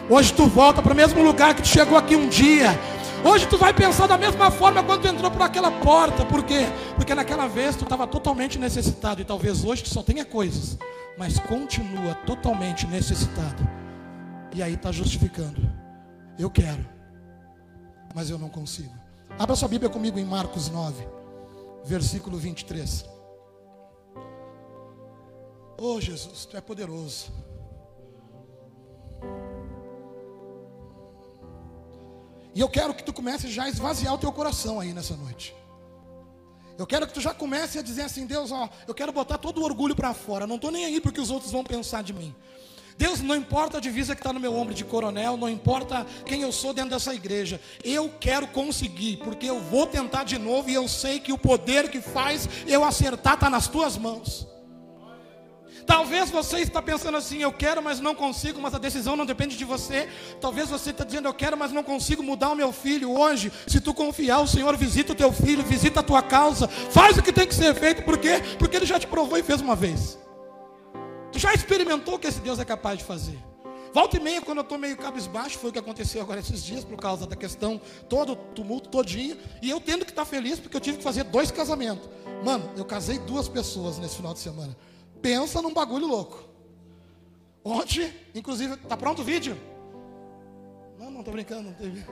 Hoje 0.10 0.34
tu 0.34 0.48
volta 0.48 0.82
para 0.82 0.92
o 0.92 0.96
mesmo 0.96 1.22
lugar 1.22 1.54
que 1.54 1.62
tu 1.62 1.68
chegou 1.68 1.96
aqui 1.96 2.16
um 2.16 2.28
dia. 2.28 2.70
Hoje 3.24 3.48
tu 3.48 3.60
vai 3.60 3.72
pensar 3.72 4.08
da 4.08 4.18
mesma 4.18 4.50
forma 4.50 4.84
quando 4.84 5.04
tu 5.04 5.08
entrou 5.08 5.30
por 5.30 5.44
aquela 5.44 5.70
porta. 5.70 6.26
Por 6.26 6.44
quê? 6.44 6.66
Porque 6.96 7.14
naquela 7.14 7.48
vez 7.48 7.76
tu 7.76 7.84
estava 7.84 8.08
totalmente 8.08 8.58
necessitado. 8.58 9.22
E 9.22 9.26
talvez 9.26 9.64
hoje 9.64 9.84
tu 9.84 9.90
só 9.90 10.02
tenha 10.02 10.26
coisas. 10.26 10.80
Mas 11.16 11.38
continua 11.38 12.16
totalmente 12.26 12.88
necessitado. 12.88 13.62
E 14.56 14.64
aí 14.64 14.74
está 14.74 14.92
justificando. 14.92 15.62
Eu 16.40 16.50
quero. 16.50 16.84
Mas 18.16 18.32
eu 18.32 18.40
não 18.40 18.50
consigo. 18.50 18.94
Abra 19.38 19.56
sua 19.56 19.68
Bíblia 19.68 19.92
comigo 19.92 20.18
em 20.18 20.26
Marcos 20.26 20.70
9. 20.70 21.08
Versículo 21.86 22.40
23. 22.40 23.06
Oh 25.80 26.02
Jesus, 26.02 26.46
tu 26.46 26.58
é 26.58 26.62
poderoso. 26.62 27.32
E 32.60 32.62
eu 32.62 32.68
quero 32.68 32.94
que 32.94 33.02
tu 33.02 33.14
comece 33.14 33.48
já 33.48 33.64
a 33.64 33.70
esvaziar 33.70 34.14
o 34.14 34.18
teu 34.18 34.34
coração 34.34 34.82
aí 34.82 34.92
nessa 34.92 35.16
noite. 35.16 35.56
Eu 36.78 36.86
quero 36.86 37.08
que 37.08 37.14
tu 37.14 37.22
já 37.22 37.34
comece 37.34 37.80
a 37.80 37.82
dizer 37.82 38.02
assim, 38.02 38.26
Deus, 38.26 38.52
ó, 38.52 38.68
eu 38.86 38.94
quero 38.94 39.14
botar 39.14 39.38
todo 39.38 39.62
o 39.62 39.64
orgulho 39.64 39.96
para 39.96 40.14
fora. 40.14 40.46
Não 40.46 40.58
estou 40.58 40.70
nem 40.70 40.84
aí 40.84 41.00
porque 41.00 41.22
os 41.22 41.32
outros 41.32 41.54
vão 41.54 41.64
pensar 41.64 42.04
de 42.04 42.12
mim. 42.12 42.36
Deus, 42.98 43.22
não 43.22 43.34
importa 43.34 43.78
a 43.78 43.80
divisa 43.80 44.14
que 44.14 44.20
está 44.20 44.34
no 44.34 44.42
meu 44.42 44.54
ombro 44.54 44.74
de 44.74 44.84
coronel, 44.84 45.38
não 45.38 45.48
importa 45.48 46.06
quem 46.26 46.42
eu 46.42 46.52
sou 46.52 46.74
dentro 46.74 46.90
dessa 46.90 47.14
igreja, 47.14 47.62
eu 47.82 48.12
quero 48.20 48.46
conseguir, 48.48 49.16
porque 49.24 49.46
eu 49.46 49.62
vou 49.62 49.88
tentar 49.88 50.26
de 50.26 50.38
novo 50.38 50.70
e 50.70 50.74
eu 50.74 50.86
sei 50.90 51.18
que 51.22 51.32
o 51.32 51.38
poder 51.38 51.90
que 51.90 52.02
faz 52.02 52.50
eu 52.68 52.84
acertar 52.84 53.36
está 53.36 53.50
nas 53.50 53.70
tuas 53.70 53.96
mãos. 53.96 54.46
Talvez 55.86 56.30
você 56.30 56.60
está 56.60 56.82
pensando 56.82 57.18
assim, 57.18 57.40
eu 57.40 57.52
quero, 57.52 57.82
mas 57.82 58.00
não 58.00 58.14
consigo, 58.14 58.62
mas 58.62 58.74
a 58.74 58.78
decisão 58.78 59.16
não 59.16 59.26
depende 59.26 59.58
de 59.58 59.66
você. 59.66 60.08
Talvez 60.40 60.70
você 60.70 60.92
está 60.92 61.04
dizendo, 61.04 61.28
eu 61.28 61.34
quero, 61.34 61.58
mas 61.58 61.72
não 61.72 61.84
consigo 61.84 62.22
mudar 62.22 62.50
o 62.50 62.56
meu 62.56 62.72
filho 62.72 63.12
hoje. 63.12 63.52
Se 63.68 63.80
tu 63.80 63.94
confiar, 63.94 64.40
o 64.40 64.48
Senhor 64.48 64.76
visita 64.78 65.14
o 65.14 65.16
teu 65.16 65.32
filho, 65.32 65.64
visita 65.64 66.00
a 66.00 66.04
tua 66.04 66.22
causa, 66.22 66.68
faz 66.68 67.18
o 67.18 67.24
que 67.24 67.34
tem 67.34 67.48
que 67.48 67.56
ser 67.56 67.74
feito, 67.76 68.04
por 68.04 68.18
quê? 68.18 68.42
Porque 68.58 68.78
Ele 68.78 68.86
já 68.86 69.00
te 69.00 69.08
provou 69.08 69.38
e 69.38 69.44
fez 69.44 69.62
uma 69.62 69.76
vez. 69.76 70.18
Tu 71.32 71.40
já 71.40 71.54
experimentou 71.54 72.16
o 72.16 72.20
que 72.20 72.28
esse 72.28 72.40
Deus 72.40 72.60
é 72.60 72.66
capaz 72.66 72.98
de 72.98 73.04
fazer. 73.04 73.38
Volta 73.94 74.18
e 74.18 74.20
meia, 74.20 74.42
quando 74.42 74.60
eu 74.60 74.64
estou 74.64 74.78
meio 74.78 74.96
cabisbaixo, 74.96 75.58
foi 75.58 75.72
o 75.72 75.74
que 75.74 75.80
aconteceu 75.80 76.22
agora 76.22 76.40
esses 76.40 76.64
dias, 76.64 76.84
por 76.84 76.98
causa 76.98 77.26
da 77.26 77.36
questão, 77.36 77.82
todo 78.08 78.34
o 78.34 78.36
tumulto 78.36 78.90
todinho, 78.90 79.36
e 79.62 79.70
eu 79.70 79.82
tendo 79.82 80.06
que 80.06 80.12
estar 80.12 80.26
feliz, 80.26 80.60
porque 80.60 80.78
eu 80.78 80.82
tive 80.82 80.98
que 80.98 81.04
fazer 81.04 81.24
dois 81.24 81.50
casamentos. 81.50 82.08
Mano, 82.44 82.70
eu 82.78 82.86
casei 82.86 83.18
duas 83.20 83.48
pessoas 83.48 83.98
nesse 83.98 84.16
final 84.16 84.34
de 84.34 84.40
semana. 84.40 84.76
Pensa 85.22 85.62
num 85.62 85.74
bagulho 85.74 86.08
louco. 86.08 86.44
Ontem, 87.64 88.14
inclusive, 88.34 88.78
tá 88.78 88.96
pronto 88.96 89.22
o 89.22 89.26
vídeo? 89.26 89.58
Não, 90.98 91.12
não 91.12 91.24
tô 91.24 91.32
brincando, 91.32 91.64
não 91.64 91.74
teve. 91.74 92.06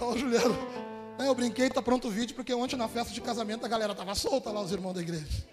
Ô 0.00 0.16
Juliano, 0.16 0.56
é, 1.18 1.28
eu 1.28 1.34
brinquei, 1.34 1.70
tá 1.70 1.80
pronto 1.80 2.08
o 2.08 2.10
vídeo, 2.10 2.34
porque 2.34 2.52
ontem 2.52 2.76
na 2.76 2.88
festa 2.88 3.12
de 3.12 3.20
casamento 3.20 3.64
a 3.64 3.68
galera 3.68 3.94
tava 3.94 4.14
solta 4.14 4.50
lá, 4.50 4.60
os 4.60 4.72
irmãos 4.72 4.94
da 4.94 5.00
igreja. 5.00 5.46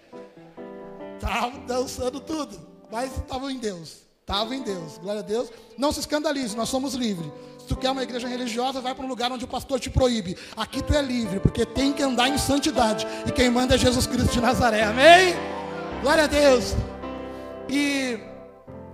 Tava 1.20 1.58
dançando 1.60 2.20
tudo, 2.20 2.58
mas 2.90 3.16
estavam 3.16 3.50
em 3.50 3.58
Deus. 3.58 4.09
Estava 4.30 4.54
em 4.54 4.62
Deus, 4.62 4.96
glória 4.98 5.22
a 5.22 5.24
Deus. 5.24 5.50
Não 5.76 5.90
se 5.90 5.98
escandalize, 5.98 6.56
nós 6.56 6.68
somos 6.68 6.94
livres. 6.94 7.28
Se 7.58 7.66
tu 7.66 7.76
quer 7.76 7.90
uma 7.90 8.04
igreja 8.04 8.28
religiosa, 8.28 8.80
vai 8.80 8.94
para 8.94 9.04
um 9.04 9.08
lugar 9.08 9.32
onde 9.32 9.44
o 9.44 9.48
pastor 9.48 9.80
te 9.80 9.90
proíbe. 9.90 10.36
Aqui 10.56 10.80
tu 10.80 10.94
é 10.94 11.02
livre, 11.02 11.40
porque 11.40 11.66
tem 11.66 11.92
que 11.92 12.00
andar 12.00 12.28
em 12.28 12.38
santidade. 12.38 13.04
E 13.26 13.32
quem 13.32 13.50
manda 13.50 13.74
é 13.74 13.78
Jesus 13.78 14.06
Cristo 14.06 14.30
de 14.30 14.40
Nazaré, 14.40 14.84
amém? 14.84 15.34
Glória 16.00 16.24
a 16.24 16.26
Deus. 16.28 16.76
E, 17.68 18.20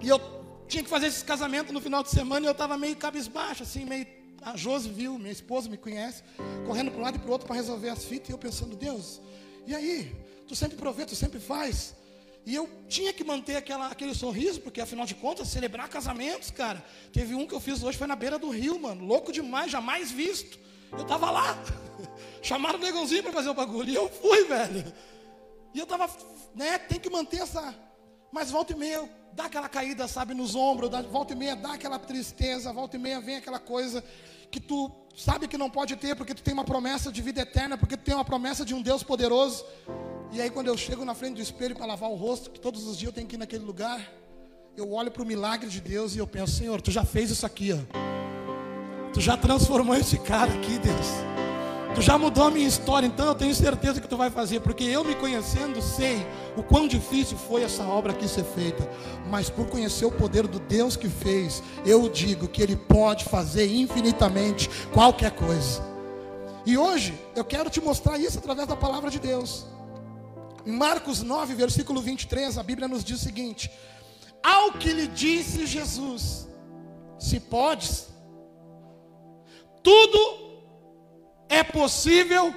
e 0.01 0.09
eu 0.09 0.19
tinha 0.67 0.83
que 0.83 0.89
fazer 0.89 1.09
esse 1.09 1.23
casamento 1.23 1.71
no 1.71 1.83
final 1.83 2.03
de 2.03 2.09
semana 2.09 2.47
e 2.47 2.49
eu 2.49 2.53
estava 2.53 2.79
meio 2.79 2.97
cabisbaixo, 2.97 3.63
assim, 3.63 3.85
meio. 3.85 4.07
A 4.41 4.57
Josi 4.57 4.89
viu, 4.89 5.19
minha 5.19 5.33
esposa 5.33 5.69
me 5.69 5.77
conhece, 5.77 6.23
correndo 6.67 6.91
para 6.93 7.01
um 7.01 7.03
lado 7.03 7.17
e 7.17 7.19
para 7.19 7.29
o 7.29 7.33
outro 7.33 7.47
para 7.47 7.57
resolver 7.57 7.91
as 7.91 8.05
fitas, 8.05 8.31
e 8.31 8.33
eu 8.33 8.39
pensando, 8.39 8.75
Deus, 8.75 9.21
e 9.67 9.75
aí? 9.75 10.17
Tu 10.49 10.57
sempre 10.57 10.79
provê, 10.79 11.05
tu 11.05 11.15
sempre 11.15 11.39
faz. 11.39 11.95
E 12.47 12.55
eu 12.55 12.71
tinha 12.89 13.13
que 13.13 13.25
manter 13.25 13.57
aquela, 13.57 13.89
aquele 13.89 14.15
sorriso, 14.15 14.61
porque 14.61 14.81
afinal 14.81 15.05
de 15.05 15.17
contas, 15.17 15.49
celebrar 15.49 15.89
casamentos, 15.89 16.49
cara. 16.49 16.83
Teve 17.13 17.35
um 17.35 17.45
que 17.45 17.53
eu 17.53 17.59
fiz 17.59 17.83
hoje, 17.83 17.99
foi 17.99 18.07
na 18.07 18.15
beira 18.15 18.39
do 18.39 18.51
rio, 18.51 18.79
mano. 18.79 19.05
Louco 19.05 19.33
demais, 19.33 19.73
jamais 19.73 20.13
visto. 20.13 20.57
Eu 20.93 21.05
tava 21.05 21.29
lá. 21.29 21.59
Chamaram 22.41 22.79
o 22.79 22.83
negãozinho 22.83 23.25
para 23.25 23.33
fazer 23.33 23.49
o 23.49 23.55
bagulho. 23.55 23.91
E 23.91 23.97
eu 23.97 24.09
fui, 24.09 24.45
velho. 24.45 24.95
E 25.75 25.79
eu 25.81 25.87
tava, 25.87 26.09
né, 26.55 26.79
tem 26.79 27.01
que 27.01 27.11
manter 27.11 27.41
essa. 27.41 27.75
Mas 28.31 28.49
volta 28.49 28.73
e 28.75 28.77
meia, 28.77 29.11
dá 29.33 29.47
aquela 29.47 29.69
caída, 29.69 30.07
sabe, 30.07 30.33
nos 30.33 30.55
ombros. 30.55 30.89
Volta 31.11 31.33
e 31.33 31.37
meia, 31.37 31.57
dá 31.57 31.73
aquela 31.73 31.99
tristeza. 31.99 32.73
Volta 32.73 32.95
e 32.95 33.01
meia, 33.01 33.21
vem 33.21 33.39
aquela 33.39 33.59
coisa 33.59 34.05
que 34.53 34.61
tu 34.61 34.89
sabe 35.17 35.49
que 35.49 35.59
não 35.59 35.69
pode 35.69 35.97
ter, 35.97 36.15
porque 36.15 36.33
tu 36.33 36.45
tem 36.45 36.55
uma 36.55 36.65
promessa 36.65 37.11
de 37.11 37.21
vida 37.21 37.41
eterna, 37.41 37.77
porque 37.77 37.97
tu 37.97 38.05
tem 38.05 38.15
uma 38.15 38.25
promessa 38.25 38.65
de 38.65 38.73
um 38.73 38.81
Deus 38.81 39.03
poderoso. 39.03 39.65
E 40.33 40.41
aí 40.41 40.51
quando 40.51 40.69
eu 40.69 40.77
chego 40.77 41.05
na 41.05 41.15
frente 41.15 41.37
do 41.37 41.43
espelho 41.43 41.75
para 41.75 41.87
lavar 41.87 42.11
o 42.11 42.15
rosto, 42.15 42.51
que 42.51 42.61
todos 42.61 42.87
os 42.87 42.97
dias 42.99 43.09
eu 43.09 43.15
tenho 43.15 43.27
que 43.27 43.37
ir 43.37 43.39
naquele 43.39 43.65
lugar, 43.65 44.01
eu 44.77 44.93
olho 44.93 45.11
para 45.11 45.23
o 45.23 45.27
milagre 45.27 45.69
de 45.69 45.81
Deus 45.81 46.15
e 46.15 46.19
eu 46.19 46.27
penso, 46.27 46.53
Senhor, 46.53 46.83
tu 46.83 46.91
já 46.91 47.05
fez 47.05 47.31
isso 47.31 47.47
aqui, 47.47 47.73
ó. 47.73 48.07
Tu 49.13 49.21
já 49.21 49.37
transformou 49.37 49.95
esse 49.95 50.19
cara 50.19 50.53
aqui, 50.53 50.79
Deus. 50.79 51.07
Tu 51.95 52.03
já 52.03 52.19
mudou 52.19 52.45
a 52.45 52.51
minha 52.51 52.69
história, 52.69 53.07
então 53.07 53.27
eu 53.27 53.35
tenho 53.35 53.55
certeza 53.55 54.03
que 54.03 54.07
tu 54.07 54.19
vai 54.19 54.29
fazer, 54.29 54.61
porque 54.61 54.85
eu 54.85 55.03
me 55.03 55.15
conhecendo 55.15 55.81
sei 55.81 56.27
o 56.55 56.63
quão 56.63 56.87
difícil 56.87 57.39
foi 57.39 57.63
essa 57.63 57.85
obra 57.85 58.13
aqui 58.13 58.29
ser 58.29 58.45
feita. 58.45 58.87
Mas 59.31 59.49
por 59.49 59.67
conhecer 59.69 60.05
o 60.05 60.13
poder 60.13 60.47
do 60.47 60.59
Deus 60.59 60.95
que 60.95 61.09
fez, 61.09 61.63
eu 61.87 62.07
digo 62.11 62.47
que 62.49 62.61
Ele 62.61 62.77
pode 62.77 63.25
fazer 63.25 63.75
infinitamente 63.75 64.69
qualquer 64.93 65.31
coisa. 65.31 65.83
E 66.67 66.77
hoje 66.77 67.19
eu 67.35 67.45
quero 67.47 67.71
te 67.71 67.81
mostrar 67.81 68.19
isso 68.19 68.39
através 68.39 68.69
da 68.69 68.77
palavra 68.77 69.11
de 69.11 69.19
Deus. 69.19 69.65
Em 70.67 70.73
Marcos 70.73 71.23
9, 71.23 71.55
versículo 71.55 72.03
23, 72.03 72.59
a 72.59 72.63
Bíblia 72.63 72.89
nos 72.89 73.05
diz 73.05 73.21
o 73.21 73.25
seguinte: 73.25 73.71
Ao 74.43 74.73
que 74.73 74.93
lhe 74.93 75.07
disse 75.07 75.65
Jesus, 75.65 76.49
se 77.21 77.39
podes, 77.39 78.09
tudo 79.81 80.19
é 81.49 81.63
possível 81.63 82.53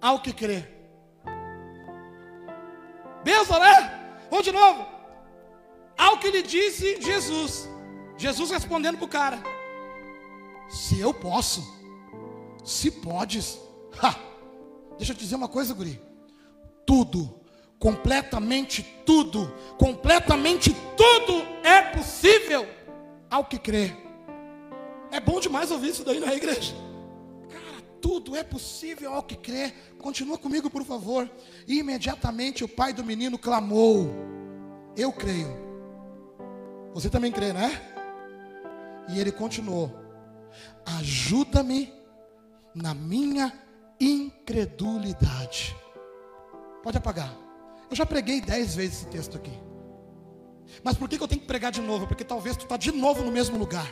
ao 0.00 0.18
que 0.18 0.32
crê. 0.32 0.68
Beleza, 3.22 3.56
né? 3.60 4.16
Vamos 4.28 4.44
de 4.44 4.50
novo. 4.50 4.84
Ao 5.96 6.18
que 6.18 6.28
lhe 6.28 6.42
disse 6.42 7.00
Jesus. 7.00 7.68
Jesus 8.18 8.50
respondendo 8.50 8.96
para 8.96 9.04
o 9.04 9.08
cara: 9.08 9.42
Se 10.68 10.98
eu 10.98 11.14
posso, 11.14 11.62
se 12.64 12.90
podes, 12.90 13.60
ha, 14.02 14.16
deixa 14.98 15.12
eu 15.12 15.16
te 15.16 15.22
dizer 15.22 15.36
uma 15.36 15.48
coisa, 15.48 15.72
Guri 15.72 16.11
tudo, 16.86 17.40
completamente 17.78 18.82
tudo, 19.04 19.52
completamente 19.78 20.74
tudo 20.96 21.42
é 21.62 21.82
possível 21.82 22.66
ao 23.30 23.44
que 23.44 23.58
crê. 23.58 23.92
É 25.10 25.20
bom 25.20 25.40
demais 25.40 25.70
ouvir 25.70 25.90
isso 25.90 26.04
daí 26.04 26.20
na 26.20 26.34
igreja. 26.34 26.74
Cara, 27.50 27.82
tudo 28.00 28.36
é 28.36 28.42
possível 28.42 29.12
ao 29.12 29.22
que 29.22 29.36
crê. 29.36 29.72
Continua 29.98 30.38
comigo, 30.38 30.70
por 30.70 30.84
favor. 30.84 31.30
E 31.66 31.78
imediatamente 31.78 32.64
o 32.64 32.68
pai 32.68 32.92
do 32.92 33.04
menino 33.04 33.38
clamou: 33.38 34.10
Eu 34.96 35.12
creio. 35.12 35.54
Você 36.94 37.10
também 37.10 37.32
crê, 37.32 37.52
né? 37.52 37.80
E 39.08 39.18
ele 39.18 39.32
continuou: 39.32 39.90
Ajuda-me 40.98 41.92
na 42.74 42.94
minha 42.94 43.52
incredulidade. 44.00 45.76
Pode 46.82 46.98
apagar. 46.98 47.32
Eu 47.90 47.96
já 47.96 48.06
preguei 48.06 48.40
dez 48.40 48.74
vezes 48.74 48.98
esse 48.98 49.06
texto 49.06 49.36
aqui. 49.36 49.52
Mas 50.82 50.96
por 50.96 51.08
que, 51.08 51.20
eu 51.20 51.28
tenho 51.28 51.40
que 51.40 51.46
pregar 51.46 51.70
de 51.70 51.80
novo? 51.80 52.06
Porque 52.06 52.24
talvez 52.24 52.56
tu 52.56 52.62
está 52.62 52.76
de 52.76 52.90
novo 52.92 53.22
no 53.22 53.30
mesmo 53.30 53.58
lugar. 53.58 53.86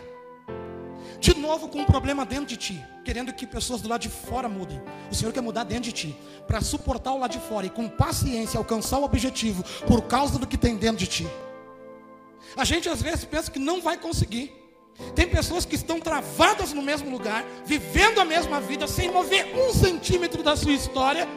De 1.18 1.34
novo 1.36 1.68
com 1.68 1.80
um 1.80 1.84
problema 1.84 2.24
dentro 2.24 2.46
de 2.46 2.56
ti, 2.56 2.84
querendo 3.04 3.32
que 3.32 3.46
pessoas 3.46 3.82
do 3.82 3.88
lado 3.88 4.00
de 4.00 4.08
fora 4.08 4.48
mudem. 4.48 4.80
O 5.10 5.14
Senhor 5.14 5.32
quer 5.32 5.42
mudar 5.42 5.64
dentro 5.64 5.84
de 5.84 5.92
ti, 5.92 6.16
para 6.46 6.60
suportar 6.60 7.12
o 7.12 7.18
lado 7.18 7.32
de 7.32 7.40
fora 7.40 7.66
e 7.66 7.70
com 7.70 7.88
paciência 7.88 8.58
alcançar 8.58 8.98
o 8.98 9.04
objetivo 9.04 9.62
por 9.86 10.02
causa 10.02 10.38
do 10.38 10.46
que 10.46 10.56
tem 10.56 10.76
dentro 10.76 10.98
de 10.98 11.06
ti. 11.06 11.28
A 12.56 12.64
gente 12.64 12.88
às 12.88 13.02
vezes 13.02 13.24
pensa 13.24 13.50
que 13.50 13.58
não 13.58 13.82
vai 13.82 13.98
conseguir. 13.98 14.56
Tem 15.14 15.28
pessoas 15.28 15.64
que 15.64 15.74
estão 15.74 16.00
travadas 16.00 16.72
no 16.72 16.82
mesmo 16.82 17.10
lugar, 17.10 17.44
vivendo 17.64 18.20
a 18.20 18.24
mesma 18.24 18.60
vida, 18.60 18.86
sem 18.86 19.10
mover 19.10 19.46
um 19.56 19.72
centímetro 19.72 20.42
da 20.42 20.56
sua 20.56 20.72
história, 20.72 21.28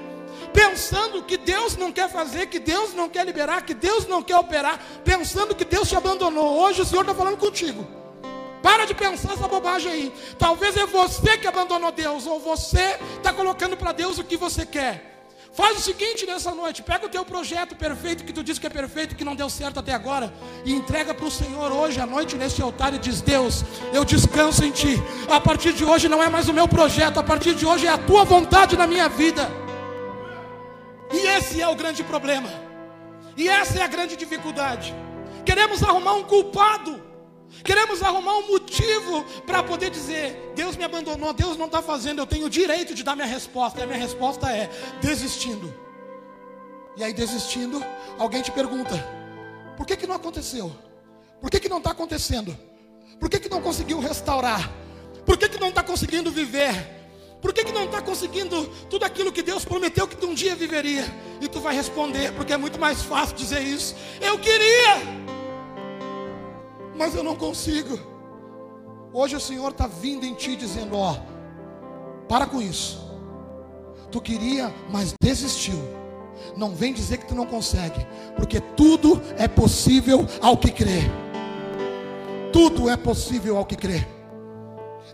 pensando 0.53 1.23
que 1.23 1.37
Deus 1.37 1.75
não 1.75 1.91
quer 1.91 2.09
fazer, 2.09 2.47
que 2.47 2.59
Deus 2.59 2.93
não 2.93 3.09
quer 3.09 3.25
liberar, 3.25 3.63
que 3.63 3.73
Deus 3.73 4.07
não 4.07 4.21
quer 4.21 4.37
operar, 4.37 4.79
pensando 5.03 5.55
que 5.55 5.65
Deus 5.65 5.89
te 5.89 5.95
abandonou. 5.95 6.59
Hoje 6.59 6.81
o 6.81 6.85
Senhor 6.85 7.01
está 7.01 7.13
falando 7.13 7.37
contigo. 7.37 7.85
Para 8.61 8.85
de 8.85 8.93
pensar 8.93 9.33
essa 9.33 9.47
bobagem 9.47 9.91
aí. 9.91 10.13
Talvez 10.39 10.77
é 10.77 10.85
você 10.85 11.37
que 11.37 11.47
abandonou 11.47 11.91
Deus, 11.91 12.25
ou 12.25 12.39
você 12.39 12.97
está 13.17 13.33
colocando 13.33 13.75
para 13.75 13.91
Deus 13.91 14.17
o 14.17 14.23
que 14.23 14.37
você 14.37 14.65
quer. 14.65 15.13
Faz 15.53 15.77
o 15.77 15.81
seguinte 15.81 16.25
nessa 16.25 16.51
noite: 16.51 16.81
pega 16.81 17.05
o 17.05 17.09
teu 17.09 17.23
projeto 17.23 17.75
perfeito 17.75 18.23
que 18.23 18.33
tu 18.33 18.43
diz 18.43 18.57
que 18.57 18.65
é 18.65 18.69
perfeito, 18.69 19.15
que 19.15 19.23
não 19.23 19.35
deu 19.35 19.49
certo 19.49 19.79
até 19.79 19.93
agora, 19.93 20.33
e 20.65 20.73
entrega 20.73 21.13
para 21.13 21.25
o 21.25 21.31
Senhor 21.31 21.71
hoje 21.71 21.99
à 21.99 22.07
noite 22.07 22.35
neste 22.35 22.61
altar 22.61 22.93
e 22.93 22.97
diz: 22.97 23.21
Deus, 23.21 23.63
eu 23.93 24.03
descanso 24.03 24.63
em 24.65 24.71
Ti. 24.71 25.01
A 25.29 25.39
partir 25.39 25.73
de 25.73 25.85
hoje 25.85 26.09
não 26.09 26.23
é 26.23 26.29
mais 26.29 26.49
o 26.49 26.53
meu 26.53 26.67
projeto, 26.67 27.19
a 27.19 27.23
partir 27.23 27.53
de 27.53 27.65
hoje 27.65 27.85
é 27.85 27.89
a 27.89 27.97
Tua 27.97 28.23
vontade 28.23 28.75
na 28.75 28.87
minha 28.87 29.07
vida. 29.07 29.62
Esse 31.53 31.61
é 31.61 31.69
o 31.69 31.75
grande 31.75 32.03
problema. 32.03 32.49
E 33.37 33.47
essa 33.47 33.77
é 33.77 33.83
a 33.83 33.87
grande 33.87 34.15
dificuldade. 34.15 34.91
Queremos 35.45 35.83
arrumar 35.83 36.13
um 36.13 36.23
culpado. 36.23 36.99
Queremos 37.63 38.01
arrumar 38.01 38.37
um 38.37 38.47
motivo 38.47 39.23
para 39.45 39.61
poder 39.61 39.91
dizer: 39.91 40.51
Deus 40.55 40.75
me 40.75 40.83
abandonou, 40.83 41.31
Deus 41.31 41.55
não 41.55 41.67
está 41.67 41.79
fazendo, 41.79 42.17
eu 42.17 42.25
tenho 42.25 42.47
o 42.47 42.49
direito 42.49 42.95
de 42.95 43.03
dar 43.03 43.15
minha 43.15 43.27
resposta. 43.27 43.79
E 43.79 43.83
a 43.83 43.85
minha 43.85 43.99
resposta 43.99 44.51
é: 44.51 44.67
desistindo. 44.99 45.71
E 46.97 47.03
aí, 47.03 47.13
desistindo, 47.13 47.85
alguém 48.17 48.41
te 48.41 48.51
pergunta: 48.51 48.95
por 49.77 49.85
que, 49.85 49.95
que 49.95 50.07
não 50.07 50.15
aconteceu? 50.15 50.75
Por 51.39 51.51
que, 51.51 51.59
que 51.59 51.69
não 51.69 51.77
está 51.77 51.91
acontecendo? 51.91 52.57
Por 53.19 53.29
que, 53.29 53.39
que 53.39 53.49
não 53.49 53.61
conseguiu 53.61 53.99
restaurar? 53.99 54.71
Por 55.23 55.37
que, 55.37 55.47
que 55.47 55.59
não 55.59 55.69
está 55.69 55.83
conseguindo 55.83 56.31
viver? 56.31 56.73
Por 57.43 57.53
que, 57.53 57.63
que 57.63 57.71
não 57.71 57.83
está 57.83 58.01
conseguindo 58.01 58.65
tudo 58.89 59.05
aquilo 59.05 59.31
que 59.31 59.43
Deus 59.43 59.63
prometeu 59.63 60.07
que 60.07 60.25
um 60.25 60.33
dia 60.33 60.55
viveria? 60.55 61.05
E 61.43 61.47
tu 61.49 61.59
vai 61.59 61.75
responder, 61.75 62.31
porque 62.35 62.53
é 62.53 62.57
muito 62.57 62.79
mais 62.79 63.03
fácil 63.03 63.35
dizer 63.35 63.59
isso. 63.59 63.93
Eu 64.21 64.39
queria, 64.39 64.95
mas 66.95 67.13
eu 67.13 67.21
não 67.21 67.35
consigo. 67.35 67.99
Hoje 69.11 69.35
o 69.35 69.41
Senhor 69.41 69.71
está 69.71 69.85
vindo 69.85 70.25
em 70.25 70.33
ti 70.33 70.55
dizendo: 70.55 70.95
Ó, 70.95 71.17
para 72.29 72.45
com 72.45 72.61
isso. 72.61 73.03
Tu 74.09 74.21
queria, 74.21 74.73
mas 74.89 75.13
desistiu. 75.21 75.77
Não 76.55 76.73
vem 76.73 76.93
dizer 76.93 77.17
que 77.17 77.25
tu 77.25 77.35
não 77.35 77.45
consegue, 77.45 78.07
porque 78.37 78.61
tudo 78.61 79.21
é 79.37 79.47
possível 79.47 80.25
ao 80.41 80.55
que 80.55 80.71
crê. 80.71 81.01
Tudo 82.53 82.89
é 82.89 82.95
possível 82.95 83.57
ao 83.57 83.65
que 83.65 83.75
crê. 83.75 84.07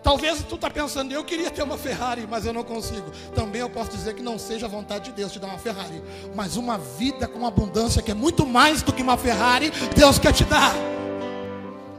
Talvez 0.02 0.42
tu 0.48 0.54
está 0.54 0.70
pensando, 0.70 1.12
eu 1.12 1.22
queria 1.22 1.50
ter 1.50 1.62
uma 1.62 1.76
Ferrari, 1.76 2.26
mas 2.28 2.46
eu 2.46 2.52
não 2.52 2.64
consigo. 2.64 3.10
Também 3.34 3.60
eu 3.60 3.68
posso 3.68 3.90
dizer 3.90 4.14
que 4.14 4.22
não 4.22 4.38
seja 4.38 4.66
a 4.66 4.68
vontade 4.68 5.06
de 5.06 5.12
Deus 5.12 5.30
te 5.30 5.38
dar 5.38 5.48
uma 5.48 5.58
Ferrari, 5.58 6.02
mas 6.34 6.56
uma 6.56 6.78
vida 6.78 7.28
com 7.28 7.46
abundância 7.46 8.00
que 8.00 8.10
é 8.10 8.14
muito 8.14 8.46
mais 8.46 8.82
do 8.82 8.92
que 8.92 9.02
uma 9.02 9.16
Ferrari, 9.16 9.70
Deus 9.94 10.18
quer 10.18 10.32
te 10.32 10.44
dar. 10.44 10.72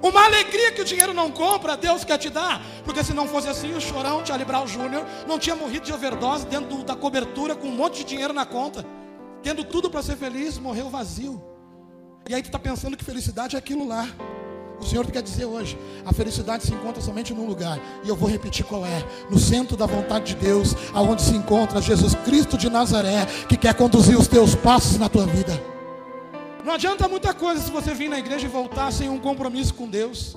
Uma 0.01 0.25
alegria 0.25 0.71
que 0.71 0.81
o 0.81 0.85
dinheiro 0.85 1.13
não 1.13 1.29
compra, 1.29 1.77
Deus 1.77 2.03
quer 2.03 2.17
te 2.17 2.29
dar. 2.29 2.59
Porque 2.83 3.03
se 3.03 3.13
não 3.13 3.27
fosse 3.27 3.47
assim, 3.47 3.75
o 3.75 3.79
chorão, 3.79 4.25
Charlie 4.25 4.45
Brown 4.45 4.65
Jr., 4.65 5.05
não 5.27 5.37
tinha 5.37 5.55
morrido 5.55 5.85
de 5.85 5.93
overdose 5.93 6.47
dentro 6.47 6.83
da 6.83 6.95
cobertura 6.95 7.55
com 7.55 7.67
um 7.67 7.75
monte 7.75 7.97
de 7.97 8.05
dinheiro 8.05 8.33
na 8.33 8.45
conta. 8.45 8.83
Tendo 9.43 9.63
tudo 9.63 9.91
para 9.91 10.01
ser 10.01 10.17
feliz, 10.17 10.57
morreu 10.57 10.89
vazio. 10.89 11.41
E 12.27 12.33
aí 12.33 12.41
tu 12.41 12.47
está 12.47 12.57
pensando 12.57 12.97
que 12.97 13.03
felicidade 13.03 13.55
é 13.55 13.59
aquilo 13.59 13.87
lá. 13.87 14.07
O 14.81 14.85
Senhor 14.85 15.05
quer 15.05 15.21
dizer 15.21 15.45
hoje: 15.45 15.77
a 16.05 16.11
felicidade 16.11 16.65
se 16.65 16.73
encontra 16.73 17.01
somente 17.01 17.33
num 17.33 17.45
lugar, 17.45 17.79
e 18.03 18.09
eu 18.09 18.15
vou 18.15 18.27
repetir 18.27 18.65
qual 18.65 18.85
é: 18.85 19.03
no 19.29 19.39
centro 19.39 19.77
da 19.77 19.85
vontade 19.85 20.33
de 20.33 20.35
Deus, 20.35 20.75
aonde 20.93 21.21
se 21.21 21.35
encontra 21.35 21.81
Jesus 21.81 22.15
Cristo 22.25 22.57
de 22.57 22.69
Nazaré, 22.69 23.25
que 23.47 23.55
quer 23.55 23.75
conduzir 23.75 24.17
os 24.17 24.27
teus 24.27 24.55
passos 24.55 24.97
na 24.97 25.07
tua 25.07 25.25
vida. 25.25 25.61
Não 26.65 26.73
adianta 26.73 27.07
muita 27.07 27.33
coisa 27.33 27.61
se 27.61 27.71
você 27.71 27.93
vir 27.93 28.09
na 28.09 28.19
igreja 28.19 28.45
e 28.45 28.49
voltar 28.49 28.91
sem 28.91 29.09
um 29.09 29.19
compromisso 29.19 29.73
com 29.73 29.87
Deus. 29.87 30.35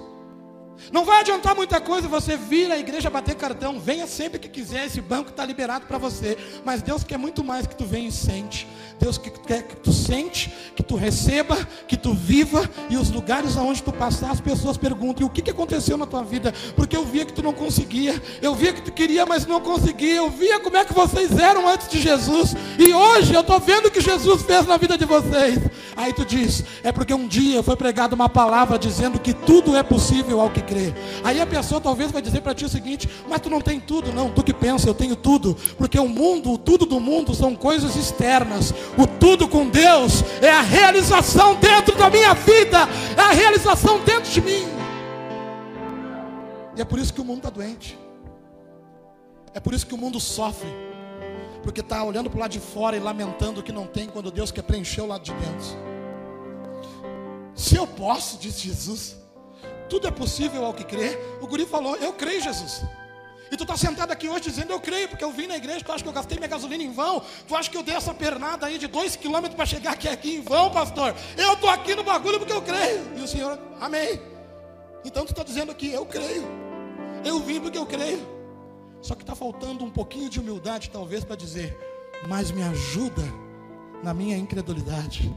Não 0.93 1.05
vai 1.05 1.21
adiantar 1.21 1.55
muita 1.55 1.81
coisa 1.81 2.09
você 2.09 2.37
vir 2.37 2.71
à 2.71 2.79
igreja 2.79 3.11
bater 3.11 3.35
cartão. 3.35 3.81
Venha 3.81 4.07
sempre 4.07 4.39
que 4.39 4.49
quiser, 4.49 4.87
esse 4.87 5.01
banco 5.01 5.31
está 5.31 5.45
liberado 5.45 5.87
para 5.87 5.99
você. 5.99 6.37
Mas 6.65 6.83
Deus 6.83 7.05
quer 7.05 7.19
muito 7.19 7.43
mais 7.43 7.67
que 7.67 7.75
tu 7.75 7.85
venha 7.85 8.09
e 8.09 8.13
sente. 8.13 8.67
Deus 8.99 9.19
quer 9.19 9.63
que 9.65 9.77
tu 9.77 9.93
sente, 9.93 10.53
que 10.75 10.83
tu 10.83 10.97
receba, 10.97 11.57
que 11.89 11.97
tu 11.97 12.13
viva. 12.13 12.69
E 12.89 12.97
os 12.97 13.11
lugares 13.11 13.57
aonde 13.57 13.83
tu 13.83 13.93
passar, 13.93 14.31
as 14.31 14.41
pessoas 14.41 14.77
perguntam: 14.77 15.27
o 15.27 15.31
que, 15.31 15.43
que 15.43 15.51
aconteceu 15.51 15.97
na 15.97 16.07
tua 16.07 16.23
vida? 16.23 16.53
Porque 16.77 16.97
eu 16.97 17.05
via 17.05 17.25
que 17.25 17.33
tu 17.33 17.43
não 17.43 17.53
conseguia. 17.53 18.21
Eu 18.41 18.55
via 18.55 18.73
que 18.73 18.83
tu 18.83 18.93
queria, 18.93 19.27
mas 19.27 19.47
não 19.47 19.61
conseguia. 19.61 20.17
Eu 20.17 20.31
via 20.31 20.61
como 20.61 20.77
é 20.77 20.85
que 20.85 20.93
vocês 20.93 21.37
eram 21.39 21.69
antes 21.69 21.89
de 21.89 22.01
Jesus. 22.01 22.55
E 22.79 22.93
hoje 22.93 23.35
eu 23.35 23.41
estou 23.41 23.59
vendo 23.61 23.87
o 23.87 23.91
que 23.91 24.01
Jesus 24.01 24.43
fez 24.43 24.67
na 24.67 24.77
vida 24.77 24.97
de 24.97 25.05
vocês. 25.05 25.59
Aí 25.97 26.13
tu 26.13 26.25
diz: 26.25 26.65
é 26.83 26.93
porque 26.93 27.15
um 27.15 27.27
dia 27.27 27.63
foi 27.63 27.77
pregada 27.77 28.15
uma 28.15 28.29
palavra 28.29 28.79
dizendo 28.79 29.19
que 29.19 29.33
tudo 29.33 29.77
é 29.77 29.83
possível 29.83 30.41
ao 30.41 30.51
que 30.51 30.61
crer. 30.61 30.95
Aí 31.23 31.41
a 31.41 31.47
pessoa 31.47 31.81
talvez 31.81 32.11
vai 32.11 32.23
dizer 32.23 32.41
para 32.41 32.55
ti 32.55 32.65
o 32.65 32.69
seguinte: 32.69 33.09
mas 33.29 33.41
tu 33.41 33.51
não 33.51 33.61
tem 33.61 33.81
tudo, 33.81 34.13
não. 34.13 34.31
Tu 34.31 34.43
que 34.43 34.55
pensa, 34.55 34.89
eu 34.89 34.95
tenho 34.95 35.17
tudo. 35.17 35.57
Porque 35.77 35.99
o 35.99 36.09
mundo, 36.09 36.53
o 36.53 36.59
tudo 36.59 36.87
do 36.87 37.01
mundo 37.01 37.35
são 37.35 37.55
coisas 37.55 37.97
externas. 37.97 38.73
O 38.99 39.07
tudo 39.07 39.49
com 39.49 39.69
Deus 39.69 40.25
é 40.41 40.51
a 40.51 40.61
realização 40.61 41.55
dentro 41.55 41.97
da 41.97 42.11
minha 42.11 42.35
vida, 42.35 42.89
é 43.17 43.21
a 43.21 43.33
realização 43.33 44.01
dentro 44.01 44.31
de 44.31 44.41
mim. 44.41 44.67
E 46.77 46.81
é 46.81 46.85
por 46.85 46.99
isso 46.99 47.13
que 47.15 47.21
o 47.21 47.25
mundo 47.25 47.39
está 47.39 47.51
doente. 47.51 47.99
É 49.55 49.61
por 49.61 49.73
isso 49.73 49.87
que 49.87 49.95
o 49.95 49.99
mundo 49.99 50.19
sofre. 50.19 50.69
Porque 51.65 51.81
está 51.81 52.05
olhando 52.05 52.31
para 52.31 52.37
o 52.37 52.41
lado 52.41 52.53
de 52.53 52.61
fora 52.61 52.97
e 52.97 53.01
lamentando 53.01 53.61
o 53.61 53.63
que 53.63 53.73
não 53.73 53.87
tem, 53.87 54.07
quando 54.07 54.31
Deus 54.31 54.53
quer 54.53 54.63
preencher 54.63 55.01
o 55.01 55.07
lado 55.07 55.25
de 55.25 55.33
dentro. 55.33 55.67
Se 57.55 57.75
eu 57.75 57.87
posso, 57.87 58.37
diz 58.39 58.61
Jesus, 58.61 59.17
tudo 59.89 60.07
é 60.07 60.11
possível 60.11 60.65
ao 60.65 60.75
que 60.75 60.85
crê. 60.85 61.19
O 61.41 61.47
guri 61.47 61.65
falou, 61.65 61.97
eu 61.97 62.13
creio, 62.13 62.43
Jesus. 62.43 62.83
E 63.51 63.57
tu 63.57 63.63
está 63.63 63.77
sentado 63.77 64.11
aqui 64.11 64.29
hoje 64.29 64.43
dizendo, 64.43 64.73
eu 64.73 64.81
creio, 64.81 65.09
porque 65.09 65.25
eu 65.25 65.31
vim 65.31 65.47
na 65.47 65.57
igreja, 65.57 65.85
tu 65.85 65.93
acha 65.93 66.03
que 66.03 66.09
eu 66.09 66.13
gastei 66.13 66.37
minha 66.37 66.49
gasolina 66.49 66.83
em 66.83 66.93
vão? 66.93 67.23
Tu 67.47 67.55
acha 67.55 67.71
que 67.71 67.77
eu 67.77 67.83
dei 67.83 67.95
essa 67.95 68.13
pernada 68.13 68.67
aí 68.67 68.79
de 68.79 68.87
dois 68.87 69.17
quilômetros 69.17 69.55
para 69.55 69.65
chegar 69.65 69.93
aqui, 69.93 70.09
aqui 70.09 70.37
em 70.37 70.41
vão, 70.43 70.71
pastor? 70.71 71.15
Eu 71.37 71.55
estou 71.55 71.71
aqui 71.71 71.95
no 71.95 72.03
bagulho 72.03 72.39
porque 72.39 72.53
eu 72.53 72.63
creio. 72.63 73.07
E 73.17 73.23
o 73.23 73.29
Senhor, 73.29 73.59
amém. 73.81 74.21
Então 75.05 75.25
tu 75.25 75.31
está 75.31 75.43
dizendo 75.43 75.71
aqui, 75.71 75.91
eu 75.91 76.05
creio. 76.05 76.45
Eu 77.25 77.39
vim 77.41 77.61
porque 77.61 77.79
eu 77.79 77.87
creio. 77.87 78.27
Só 79.05 79.15
que 79.15 79.23
está 79.23 79.35
faltando 79.35 79.85
um 79.85 79.91
pouquinho 79.91 80.31
de 80.31 80.41
humildade, 80.41 80.89
talvez, 80.89 81.23
para 81.25 81.37
dizer, 81.37 81.79
mas 82.27 82.51
me 82.51 82.63
ajuda 82.63 83.23
na 84.03 84.15
minha 84.15 84.35
incredulidade. 84.35 85.31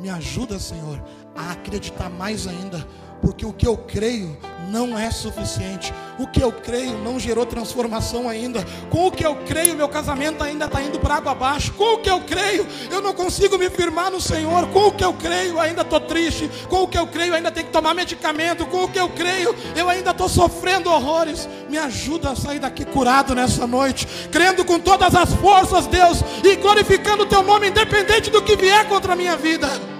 Me 0.00 0.08
ajuda, 0.08 0.60
Senhor, 0.60 1.02
a 1.34 1.50
acreditar 1.50 2.08
mais 2.08 2.46
ainda, 2.46 2.86
porque 3.22 3.46
o 3.46 3.52
que 3.52 3.66
eu 3.66 3.76
creio 3.76 4.36
não 4.68 4.98
é 4.98 5.10
suficiente. 5.10 5.94
O 6.18 6.26
que 6.26 6.42
eu 6.42 6.50
creio 6.50 6.98
não 6.98 7.20
gerou 7.20 7.46
transformação 7.46 8.28
ainda. 8.28 8.64
Com 8.90 9.06
o 9.06 9.12
que 9.12 9.24
eu 9.24 9.36
creio, 9.46 9.76
meu 9.76 9.88
casamento 9.88 10.42
ainda 10.42 10.64
está 10.64 10.82
indo 10.82 10.98
para 10.98 11.16
água 11.16 11.32
abaixo. 11.32 11.72
Com 11.74 11.94
o 11.94 11.98
que 11.98 12.10
eu 12.10 12.20
creio, 12.22 12.66
eu 12.90 13.00
não 13.00 13.12
consigo 13.12 13.56
me 13.58 13.70
firmar 13.70 14.10
no 14.10 14.20
Senhor. 14.20 14.66
Com 14.68 14.88
o 14.88 14.92
que 14.92 15.04
eu 15.04 15.12
creio, 15.12 15.60
ainda 15.60 15.82
estou 15.82 16.00
triste. 16.00 16.50
Com 16.68 16.82
o 16.82 16.88
que 16.88 16.98
eu 16.98 17.06
creio, 17.06 17.34
ainda 17.34 17.50
tenho 17.52 17.66
que 17.66 17.72
tomar 17.72 17.94
medicamento. 17.94 18.66
Com 18.66 18.84
o 18.84 18.88
que 18.88 18.98
eu 18.98 19.08
creio, 19.10 19.54
eu 19.76 19.88
ainda 19.88 20.10
estou 20.10 20.28
sofrendo 20.28 20.90
horrores. 20.90 21.48
Me 21.68 21.78
ajuda 21.78 22.30
a 22.30 22.36
sair 22.36 22.58
daqui 22.58 22.84
curado 22.84 23.34
nessa 23.34 23.66
noite, 23.66 24.06
crendo 24.32 24.64
com 24.64 24.80
todas 24.80 25.14
as 25.14 25.32
forças, 25.34 25.86
Deus, 25.86 26.22
e 26.42 26.56
glorificando 26.56 27.22
o 27.22 27.26
Teu 27.26 27.42
nome, 27.42 27.68
independente 27.68 28.30
do 28.30 28.42
que 28.42 28.56
vier 28.56 28.88
contra 28.88 29.12
a 29.12 29.16
minha 29.16 29.36
vida. 29.36 29.91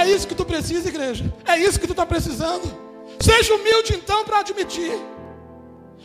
É 0.00 0.10
isso 0.10 0.26
que 0.26 0.34
tu 0.34 0.46
precisa, 0.46 0.88
igreja. 0.88 1.30
É 1.44 1.58
isso 1.58 1.78
que 1.78 1.86
tu 1.86 1.92
está 1.92 2.06
precisando. 2.06 2.66
Seja 3.20 3.54
humilde 3.54 3.94
então 3.94 4.24
para 4.24 4.38
admitir. 4.38 4.98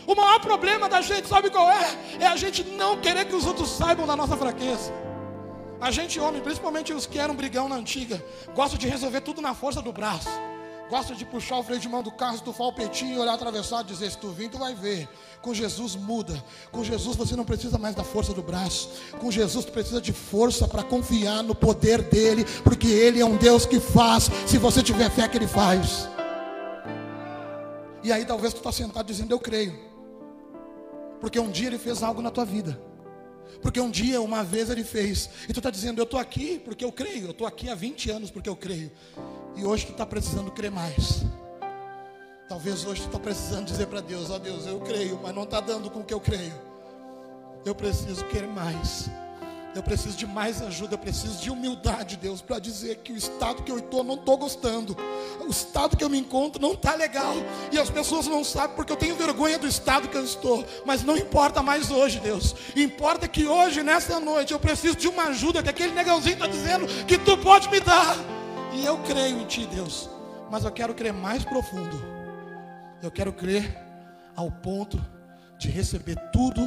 O 0.06 0.14
maior 0.14 0.40
problema 0.42 0.90
da 0.90 1.02
gente, 1.02 1.30
sabe 1.30 1.50
qual 1.50 1.72
é? 1.72 1.88
É 2.20 2.28
a 2.28 2.36
gente 2.36 2.62
não 2.64 2.98
querer 2.98 3.24
que 3.24 3.34
os 3.34 3.46
outros 3.46 3.70
saibam 3.70 4.06
da 4.06 4.16
nossa 4.16 4.36
fraqueza. 4.36 4.92
A 5.80 5.92
gente, 5.92 6.20
homem, 6.20 6.42
principalmente 6.42 6.94
os 6.94 7.06
que 7.06 7.18
eram 7.18 7.36
brigão 7.36 7.70
na 7.70 7.76
antiga, 7.76 8.22
gosta 8.54 8.78
de 8.78 8.86
resolver 8.86 9.22
tudo 9.22 9.42
na 9.42 9.54
força 9.54 9.82
do 9.82 9.94
braço. 9.94 10.30
Gosta 10.90 11.16
de 11.16 11.26
puxar 11.26 11.58
o 11.58 11.64
freio 11.64 11.80
de 11.80 11.90
mão 11.90 12.04
do 12.04 12.12
carro, 12.12 12.36
estufar 12.36 12.68
o 12.68 12.74
peitinho, 12.74 13.20
olhar 13.20 13.34
atravessado 13.34 13.90
e 13.90 13.94
dizer: 13.94 14.12
se 14.12 14.18
tu 14.18 14.30
vir, 14.30 14.50
tu 14.50 14.60
vai 14.60 14.76
ver. 14.76 15.10
Com 15.42 15.54
Jesus 15.54 15.96
muda. 15.96 16.44
Com 16.72 16.84
Jesus 16.84 17.16
você 17.16 17.36
não 17.36 17.44
precisa 17.44 17.78
mais 17.78 17.96
da 17.96 18.04
força 18.04 18.34
do 18.34 18.44
braço. 18.44 18.90
Com 19.20 19.32
Jesus 19.32 19.66
tu 19.66 19.72
precisa 19.72 20.00
de 20.00 20.14
força 20.14 20.68
para 20.68 20.84
confiar 20.84 21.42
no 21.42 21.56
poder 21.56 22.04
dele, 22.04 22.46
porque 22.64 22.88
ele 22.88 23.20
é 23.20 23.26
um 23.26 23.36
Deus 23.36 23.66
que 23.66 23.80
faz. 23.80 24.30
Se 24.46 24.60
você 24.60 24.84
tiver 24.84 25.10
fé 25.10 25.28
que 25.28 25.38
ele 25.38 25.48
faz. 25.48 26.08
E 28.04 28.12
aí 28.12 28.24
talvez 28.24 28.54
tu 28.54 28.58
está 28.58 28.72
sentado 28.72 29.08
dizendo: 29.08 29.32
eu 29.32 29.40
creio. 29.40 29.74
Porque 31.20 31.40
um 31.40 31.50
dia 31.50 31.68
ele 31.68 31.80
fez 31.80 32.04
algo 32.04 32.22
na 32.22 32.30
tua 32.30 32.46
vida. 32.46 32.80
Porque 33.62 33.80
um 33.80 33.90
dia, 33.90 34.22
uma 34.22 34.44
vez 34.44 34.70
ele 34.70 34.84
fez. 34.84 35.30
E 35.48 35.54
tu 35.54 35.60
está 35.60 35.70
dizendo, 35.70 36.00
eu 36.00 36.04
estou 36.04 36.20
aqui 36.20 36.60
porque 36.60 36.84
eu 36.84 36.92
creio. 36.92 37.26
Eu 37.26 37.32
estou 37.32 37.48
aqui 37.48 37.70
há 37.70 37.76
20 37.76 38.12
anos 38.12 38.32
porque 38.32 38.50
eu 38.50 38.56
creio. 38.56 38.92
E 39.56 39.66
hoje 39.66 39.86
tu 39.86 39.92
está 39.92 40.06
precisando 40.06 40.52
crer 40.52 40.72
mais. 40.72 41.24
Talvez 42.48 42.86
hoje 42.86 43.02
tu 43.02 43.08
está 43.08 43.20
precisando 43.20 43.66
dizer 43.66 43.88
para 43.88 44.02
Deus, 44.02 44.30
ó 44.30 44.36
oh, 44.36 44.40
Deus, 44.40 44.68
eu 44.68 44.80
creio, 44.80 45.20
mas 45.22 45.34
não 45.34 45.44
está 45.44 45.60
dando 45.60 45.90
com 45.90 46.02
o 46.02 46.04
que 46.04 46.14
eu 46.14 46.20
creio. 46.20 46.54
Eu 47.66 47.74
preciso 47.74 48.24
querer 48.26 48.48
mais. 48.48 49.10
Eu 49.76 49.84
preciso 49.84 50.16
de 50.16 50.26
mais 50.26 50.62
ajuda, 50.62 50.94
eu 50.94 50.98
preciso 50.98 51.38
de 51.42 51.52
humildade, 51.52 52.16
Deus, 52.16 52.42
para 52.42 52.60
dizer 52.60 52.96
que 53.04 53.12
o 53.12 53.18
estado 53.18 53.62
que 53.62 53.70
eu 53.70 53.80
estou 53.80 54.06
não 54.06 54.16
estou 54.16 54.38
gostando. 54.38 54.96
O 55.46 55.50
estado 55.50 55.98
que 55.98 56.04
eu 56.04 56.10
me 56.10 56.18
encontro 56.18 56.62
não 56.62 56.72
está 56.72 56.96
legal. 56.96 57.36
E 57.74 57.78
as 57.78 57.90
pessoas 57.90 58.26
não 58.26 58.42
sabem 58.42 58.74
porque 58.74 58.94
eu 58.94 58.96
tenho 58.96 59.18
vergonha 59.18 59.60
do 59.60 59.68
estado 59.68 60.08
que 60.08 60.16
eu 60.16 60.24
estou. 60.24 60.64
Mas 60.86 61.04
não 61.04 61.18
importa 61.18 61.62
mais 61.62 61.92
hoje, 61.92 62.22
Deus. 62.22 62.56
Importa 62.74 63.28
que 63.28 63.46
hoje, 63.46 63.84
nessa 63.84 64.18
noite, 64.18 64.54
eu 64.54 64.60
preciso 64.60 64.96
de 64.96 65.10
uma 65.10 65.24
ajuda 65.24 65.62
que 65.62 65.70
aquele 65.70 65.92
negãozinho 65.92 66.36
está 66.36 66.48
dizendo 66.48 66.88
que 67.06 67.18
tu 67.18 67.38
pode 67.38 67.70
me 67.70 67.82
dar. 67.82 68.16
E 68.74 68.86
eu 68.86 68.98
creio 69.00 69.42
em 69.42 69.46
Ti, 69.46 69.66
Deus. 69.66 70.10
Mas 70.50 70.64
eu 70.64 70.72
quero 70.72 70.94
crer 70.94 71.12
mais 71.12 71.44
profundo. 71.44 72.02
Eu 73.04 73.12
quero 73.12 73.34
crer 73.34 73.78
ao 74.38 74.50
ponto 74.50 75.06
de 75.58 75.70
receber 75.70 76.16
tudo 76.32 76.62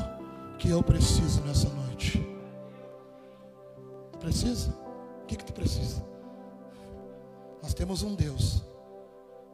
que 0.59 0.69
eu 0.69 0.83
preciso 0.83 1.41
nessa 1.41 1.71
noite. 1.71 2.28
Tu 4.19 4.27
precisa? 4.27 4.75
O 5.23 5.27
que, 5.27 5.37
que 5.37 5.45
tu 5.45 5.53
precisa? 5.53 6.03
Nós 7.63 7.73
temos 7.73 8.03
um 8.03 8.17
Deus 8.17 8.63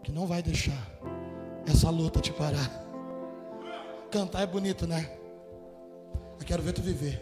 que 0.02 0.10
não 0.10 0.26
vai 0.26 0.42
deixar 0.42 0.90
essa 1.66 1.90
luta 1.90 2.18
te 2.18 2.32
parar. 2.32 2.70
Cantar 4.10 4.42
é 4.42 4.46
bonito, 4.46 4.86
né? 4.86 5.10
Eu 6.40 6.46
quero 6.46 6.62
ver 6.62 6.72
tu 6.72 6.80
viver. 6.80 7.20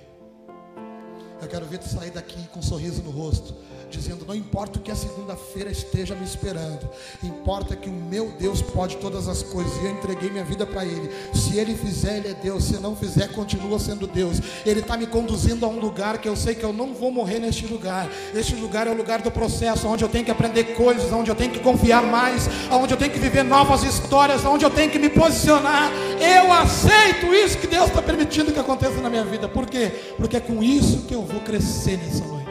Eu 1.40 1.48
quero 1.48 1.66
ver 1.66 1.78
tu 1.78 1.88
sair 1.88 2.12
daqui 2.12 2.46
com 2.48 2.60
um 2.60 2.62
sorriso 2.62 3.02
no 3.02 3.10
rosto 3.10 3.56
dizendo: 3.92 4.24
Não 4.26 4.34
importa 4.34 4.78
o 4.78 4.82
que 4.82 4.90
a 4.90 4.96
segunda-feira 4.96 5.70
esteja 5.70 6.14
me 6.14 6.24
esperando, 6.24 6.88
importa 7.22 7.76
que 7.76 7.88
o 7.88 7.92
meu 7.92 8.32
Deus 8.38 8.62
pode 8.62 8.96
todas 8.96 9.28
as 9.28 9.42
coisas, 9.42 9.72
e 9.76 9.84
eu 9.84 9.90
entreguei 9.90 10.30
minha 10.30 10.44
vida 10.44 10.66
para 10.66 10.84
Ele. 10.84 11.10
Se 11.34 11.58
Ele 11.58 11.74
fizer, 11.74 12.18
Ele 12.18 12.28
é 12.28 12.34
Deus, 12.34 12.64
se 12.64 12.78
não 12.78 12.96
fizer, 12.96 13.28
continua 13.32 13.78
sendo 13.78 14.06
Deus. 14.06 14.40
Ele 14.64 14.80
está 14.80 14.96
me 14.96 15.06
conduzindo 15.06 15.64
a 15.64 15.68
um 15.68 15.78
lugar 15.78 16.18
que 16.18 16.28
eu 16.28 16.36
sei 16.36 16.54
que 16.54 16.64
eu 16.64 16.72
não 16.72 16.94
vou 16.94 17.12
morrer 17.12 17.38
neste 17.38 17.66
lugar. 17.66 18.08
Este 18.34 18.54
lugar 18.56 18.86
é 18.86 18.90
o 18.90 18.96
lugar 18.96 19.20
do 19.22 19.30
processo, 19.30 19.86
onde 19.86 20.04
eu 20.04 20.08
tenho 20.08 20.24
que 20.24 20.30
aprender 20.30 20.74
coisas, 20.74 21.12
onde 21.12 21.30
eu 21.30 21.34
tenho 21.34 21.52
que 21.52 21.60
confiar 21.60 22.02
mais, 22.02 22.48
onde 22.70 22.92
eu 22.92 22.98
tenho 22.98 23.12
que 23.12 23.18
viver 23.18 23.42
novas 23.44 23.84
histórias, 23.84 24.44
onde 24.44 24.64
eu 24.64 24.70
tenho 24.70 24.90
que 24.90 24.98
me 24.98 25.08
posicionar. 25.08 25.90
Eu 26.20 26.52
aceito 26.52 27.34
isso 27.34 27.58
que 27.58 27.66
Deus 27.66 27.88
está 27.88 28.00
permitindo 28.00 28.52
que 28.52 28.58
aconteça 28.58 29.00
na 29.00 29.10
minha 29.10 29.24
vida. 29.24 29.48
Por 29.48 29.66
quê? 29.66 29.92
Porque 30.16 30.36
é 30.36 30.40
com 30.40 30.62
isso 30.62 31.02
que 31.02 31.14
eu 31.14 31.22
vou 31.22 31.40
crescer 31.40 31.98
nessa 31.98 32.24
noite. 32.24 32.41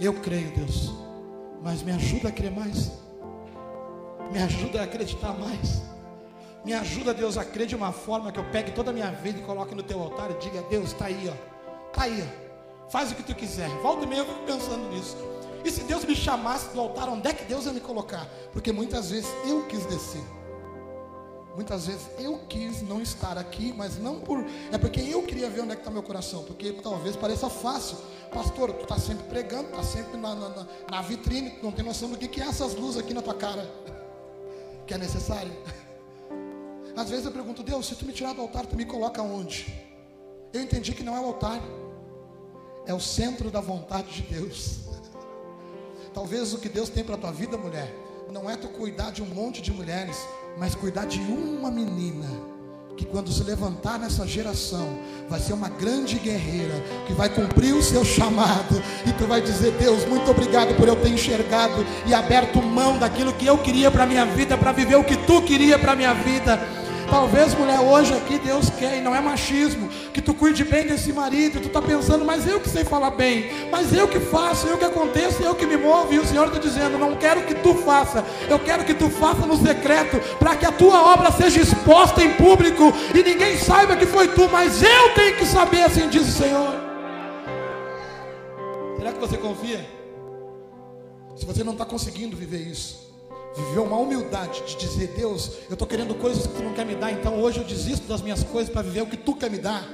Eu 0.00 0.14
creio, 0.14 0.50
Deus, 0.52 0.90
mas 1.62 1.82
me 1.82 1.92
ajuda 1.92 2.30
a 2.30 2.32
crer 2.32 2.50
mais, 2.50 2.90
me 4.32 4.42
ajuda 4.42 4.80
a 4.80 4.84
acreditar 4.84 5.38
mais, 5.38 5.82
me 6.64 6.72
ajuda, 6.72 7.12
Deus, 7.12 7.36
a 7.36 7.44
crer 7.44 7.66
de 7.66 7.76
uma 7.76 7.92
forma 7.92 8.32
que 8.32 8.38
eu 8.38 8.44
pegue 8.44 8.72
toda 8.72 8.90
a 8.90 8.94
minha 8.94 9.10
vida 9.10 9.38
e 9.38 9.42
coloque 9.42 9.74
no 9.74 9.82
teu 9.82 10.00
altar 10.00 10.30
e 10.30 10.34
diga: 10.34 10.62
Deus, 10.70 10.92
está 10.92 11.06
aí, 11.06 11.28
ó, 11.28 11.88
está 11.88 12.04
aí, 12.04 12.22
ó. 12.22 12.90
faz 12.90 13.12
o 13.12 13.14
que 13.14 13.22
tu 13.22 13.34
quiser. 13.34 13.68
Volta 13.82 14.06
meia 14.06 14.20
eu 14.20 14.26
pensando 14.46 14.88
nisso. 14.90 15.16
E 15.62 15.70
se 15.70 15.82
Deus 15.84 16.04
me 16.04 16.16
chamasse 16.16 16.72
do 16.72 16.80
altar, 16.80 17.08
onde 17.08 17.28
é 17.28 17.34
que 17.34 17.44
Deus 17.44 17.66
ia 17.66 17.72
me 17.72 17.80
colocar? 17.80 18.26
Porque 18.52 18.72
muitas 18.72 19.10
vezes 19.10 19.30
eu 19.46 19.66
quis 19.66 19.84
descer. 19.84 20.22
Muitas 21.54 21.86
vezes 21.86 22.08
eu 22.18 22.38
quis 22.48 22.80
não 22.80 23.02
estar 23.02 23.36
aqui, 23.36 23.74
mas 23.76 23.98
não 23.98 24.20
por. 24.20 24.44
É 24.72 24.78
porque 24.78 25.00
eu 25.00 25.22
queria 25.22 25.50
ver 25.50 25.60
onde 25.60 25.72
é 25.72 25.74
que 25.74 25.82
está 25.82 25.90
meu 25.90 26.02
coração. 26.02 26.42
Porque 26.44 26.72
talvez 26.72 27.16
pareça 27.16 27.50
fácil. 27.50 27.98
Pastor, 28.32 28.72
tu 28.72 28.82
está 28.82 28.98
sempre 28.98 29.24
pregando, 29.24 29.70
está 29.70 29.82
sempre 29.82 30.16
na, 30.16 30.34
na, 30.34 30.66
na, 30.90 31.02
vitrine, 31.02 31.50
tu 31.50 31.64
não 31.64 31.72
tem 31.72 31.84
noção 31.84 32.10
do 32.10 32.16
que, 32.16 32.28
que 32.28 32.40
é 32.40 32.46
essas 32.46 32.74
luzes 32.74 33.00
aqui 33.00 33.12
na 33.12 33.22
tua 33.22 33.34
cara. 33.34 33.68
Que 34.86 34.94
é 34.94 34.98
necessário. 34.98 35.52
Às 36.96 37.10
vezes 37.10 37.24
eu 37.24 37.30
pergunto, 37.30 37.62
Deus, 37.62 37.86
se 37.86 37.94
tu 37.94 38.04
me 38.04 38.12
tirar 38.12 38.32
do 38.32 38.40
altar, 38.40 38.66
tu 38.66 38.76
me 38.76 38.84
coloca 38.84 39.22
onde? 39.22 39.72
Eu 40.52 40.60
entendi 40.60 40.92
que 40.92 41.04
não 41.04 41.16
é 41.16 41.20
o 41.20 41.26
altar, 41.26 41.60
é 42.86 42.92
o 42.92 42.98
centro 42.98 43.52
da 43.52 43.60
vontade 43.60 44.10
de 44.10 44.22
Deus. 44.22 44.80
Talvez 46.12 46.52
o 46.52 46.58
que 46.58 46.68
Deus 46.68 46.88
tem 46.88 47.04
para 47.04 47.14
a 47.14 47.18
tua 47.18 47.30
vida, 47.30 47.56
mulher, 47.56 47.94
não 48.32 48.50
é 48.50 48.56
tu 48.56 48.68
cuidar 48.68 49.12
de 49.12 49.22
um 49.22 49.26
monte 49.26 49.62
de 49.62 49.72
mulheres, 49.72 50.16
mas 50.58 50.74
cuidar 50.74 51.06
de 51.06 51.20
uma 51.20 51.70
menina 51.70 52.49
que 53.00 53.06
quando 53.06 53.32
se 53.32 53.42
levantar 53.42 53.98
nessa 53.98 54.26
geração, 54.26 54.86
vai 55.26 55.40
ser 55.40 55.54
uma 55.54 55.70
grande 55.70 56.18
guerreira, 56.18 56.74
que 57.06 57.14
vai 57.14 57.30
cumprir 57.30 57.74
o 57.74 57.82
seu 57.82 58.04
chamado, 58.04 58.82
e 59.06 59.12
tu 59.14 59.26
vai 59.26 59.40
dizer: 59.40 59.72
Deus, 59.80 60.04
muito 60.04 60.30
obrigado 60.30 60.76
por 60.76 60.86
eu 60.86 60.94
ter 60.96 61.08
enxergado 61.08 61.82
e 62.06 62.12
aberto 62.12 62.60
mão 62.60 62.98
daquilo 62.98 63.32
que 63.32 63.46
eu 63.46 63.56
queria 63.56 63.90
para 63.90 64.04
a 64.04 64.06
minha 64.06 64.26
vida, 64.26 64.58
para 64.58 64.72
viver 64.72 64.96
o 64.96 65.04
que 65.04 65.16
tu 65.16 65.40
queria 65.40 65.78
para 65.78 65.92
a 65.92 65.96
minha 65.96 66.12
vida. 66.12 66.60
Talvez, 67.10 67.54
mulher, 67.54 67.80
hoje 67.80 68.14
aqui 68.14 68.38
Deus 68.38 68.70
quer, 68.70 68.98
e 68.98 69.00
não 69.00 69.12
é 69.12 69.20
machismo, 69.20 69.88
que 70.14 70.22
tu 70.22 70.32
cuide 70.32 70.62
bem 70.64 70.86
desse 70.86 71.12
marido, 71.12 71.58
e 71.58 71.60
tu 71.60 71.66
está 71.66 71.82
pensando, 71.82 72.24
mas 72.24 72.46
eu 72.46 72.60
que 72.60 72.68
sei 72.68 72.84
falar 72.84 73.10
bem, 73.10 73.50
mas 73.68 73.92
eu 73.92 74.06
que 74.06 74.20
faço, 74.20 74.68
eu 74.68 74.78
que 74.78 74.84
aconteço, 74.84 75.42
eu 75.42 75.54
que 75.56 75.66
me 75.66 75.76
movo, 75.76 76.14
e 76.14 76.20
o 76.20 76.24
Senhor 76.24 76.46
está 76.46 76.60
dizendo, 76.60 76.98
não 76.98 77.16
quero 77.16 77.42
que 77.42 77.54
tu 77.56 77.74
faça, 77.74 78.24
eu 78.48 78.60
quero 78.60 78.84
que 78.84 78.94
tu 78.94 79.10
faça 79.10 79.44
no 79.44 79.56
secreto, 79.56 80.20
para 80.38 80.54
que 80.54 80.64
a 80.64 80.70
tua 80.70 81.12
obra 81.12 81.32
seja 81.32 81.60
exposta 81.60 82.22
em 82.22 82.34
público, 82.34 82.92
e 83.12 83.22
ninguém 83.24 83.58
saiba 83.58 83.96
que 83.96 84.06
foi 84.06 84.28
tu, 84.28 84.48
mas 84.48 84.80
eu 84.80 85.14
tenho 85.14 85.36
que 85.36 85.46
saber, 85.46 85.82
assim 85.82 86.08
diz 86.08 86.28
o 86.28 86.32
Senhor. 86.32 86.74
Será 88.98 89.12
que 89.12 89.18
você 89.18 89.36
confia? 89.36 89.84
Se 91.34 91.44
você 91.44 91.64
não 91.64 91.72
está 91.72 91.84
conseguindo 91.84 92.36
viver 92.36 92.60
isso, 92.60 93.09
Viveu 93.56 93.84
uma 93.84 93.96
humildade 93.96 94.62
de 94.66 94.76
dizer: 94.76 95.14
Deus, 95.16 95.52
eu 95.68 95.74
estou 95.74 95.86
querendo 95.86 96.14
coisas 96.14 96.46
que 96.46 96.54
tu 96.54 96.62
não 96.62 96.72
quer 96.72 96.86
me 96.86 96.94
dar, 96.94 97.10
então 97.10 97.40
hoje 97.40 97.58
eu 97.58 97.64
desisto 97.64 98.06
das 98.06 98.22
minhas 98.22 98.44
coisas 98.44 98.72
para 98.72 98.82
viver 98.82 99.02
o 99.02 99.06
que 99.06 99.16
tu 99.16 99.34
quer 99.34 99.50
me 99.50 99.58
dar. 99.58 99.84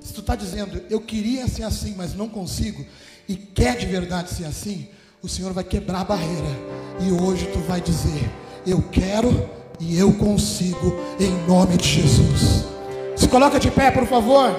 Se 0.00 0.12
tu 0.12 0.20
está 0.20 0.34
dizendo, 0.34 0.82
eu 0.90 1.00
queria 1.00 1.46
ser 1.46 1.62
assim, 1.62 1.94
mas 1.96 2.14
não 2.14 2.28
consigo, 2.28 2.84
e 3.28 3.36
quer 3.36 3.76
de 3.76 3.86
verdade 3.86 4.30
ser 4.30 4.44
assim, 4.44 4.88
o 5.22 5.28
Senhor 5.28 5.52
vai 5.52 5.64
quebrar 5.64 6.00
a 6.00 6.04
barreira, 6.04 6.48
e 7.00 7.10
hoje 7.10 7.46
tu 7.52 7.58
vai 7.60 7.80
dizer: 7.80 8.30
Eu 8.66 8.82
quero 8.90 9.48
e 9.78 9.98
eu 9.98 10.12
consigo, 10.14 10.94
em 11.18 11.30
nome 11.46 11.78
de 11.78 11.88
Jesus. 11.88 12.66
Se 13.16 13.26
coloca 13.28 13.58
de 13.58 13.70
pé, 13.70 13.90
por 13.90 14.06
favor. 14.06 14.54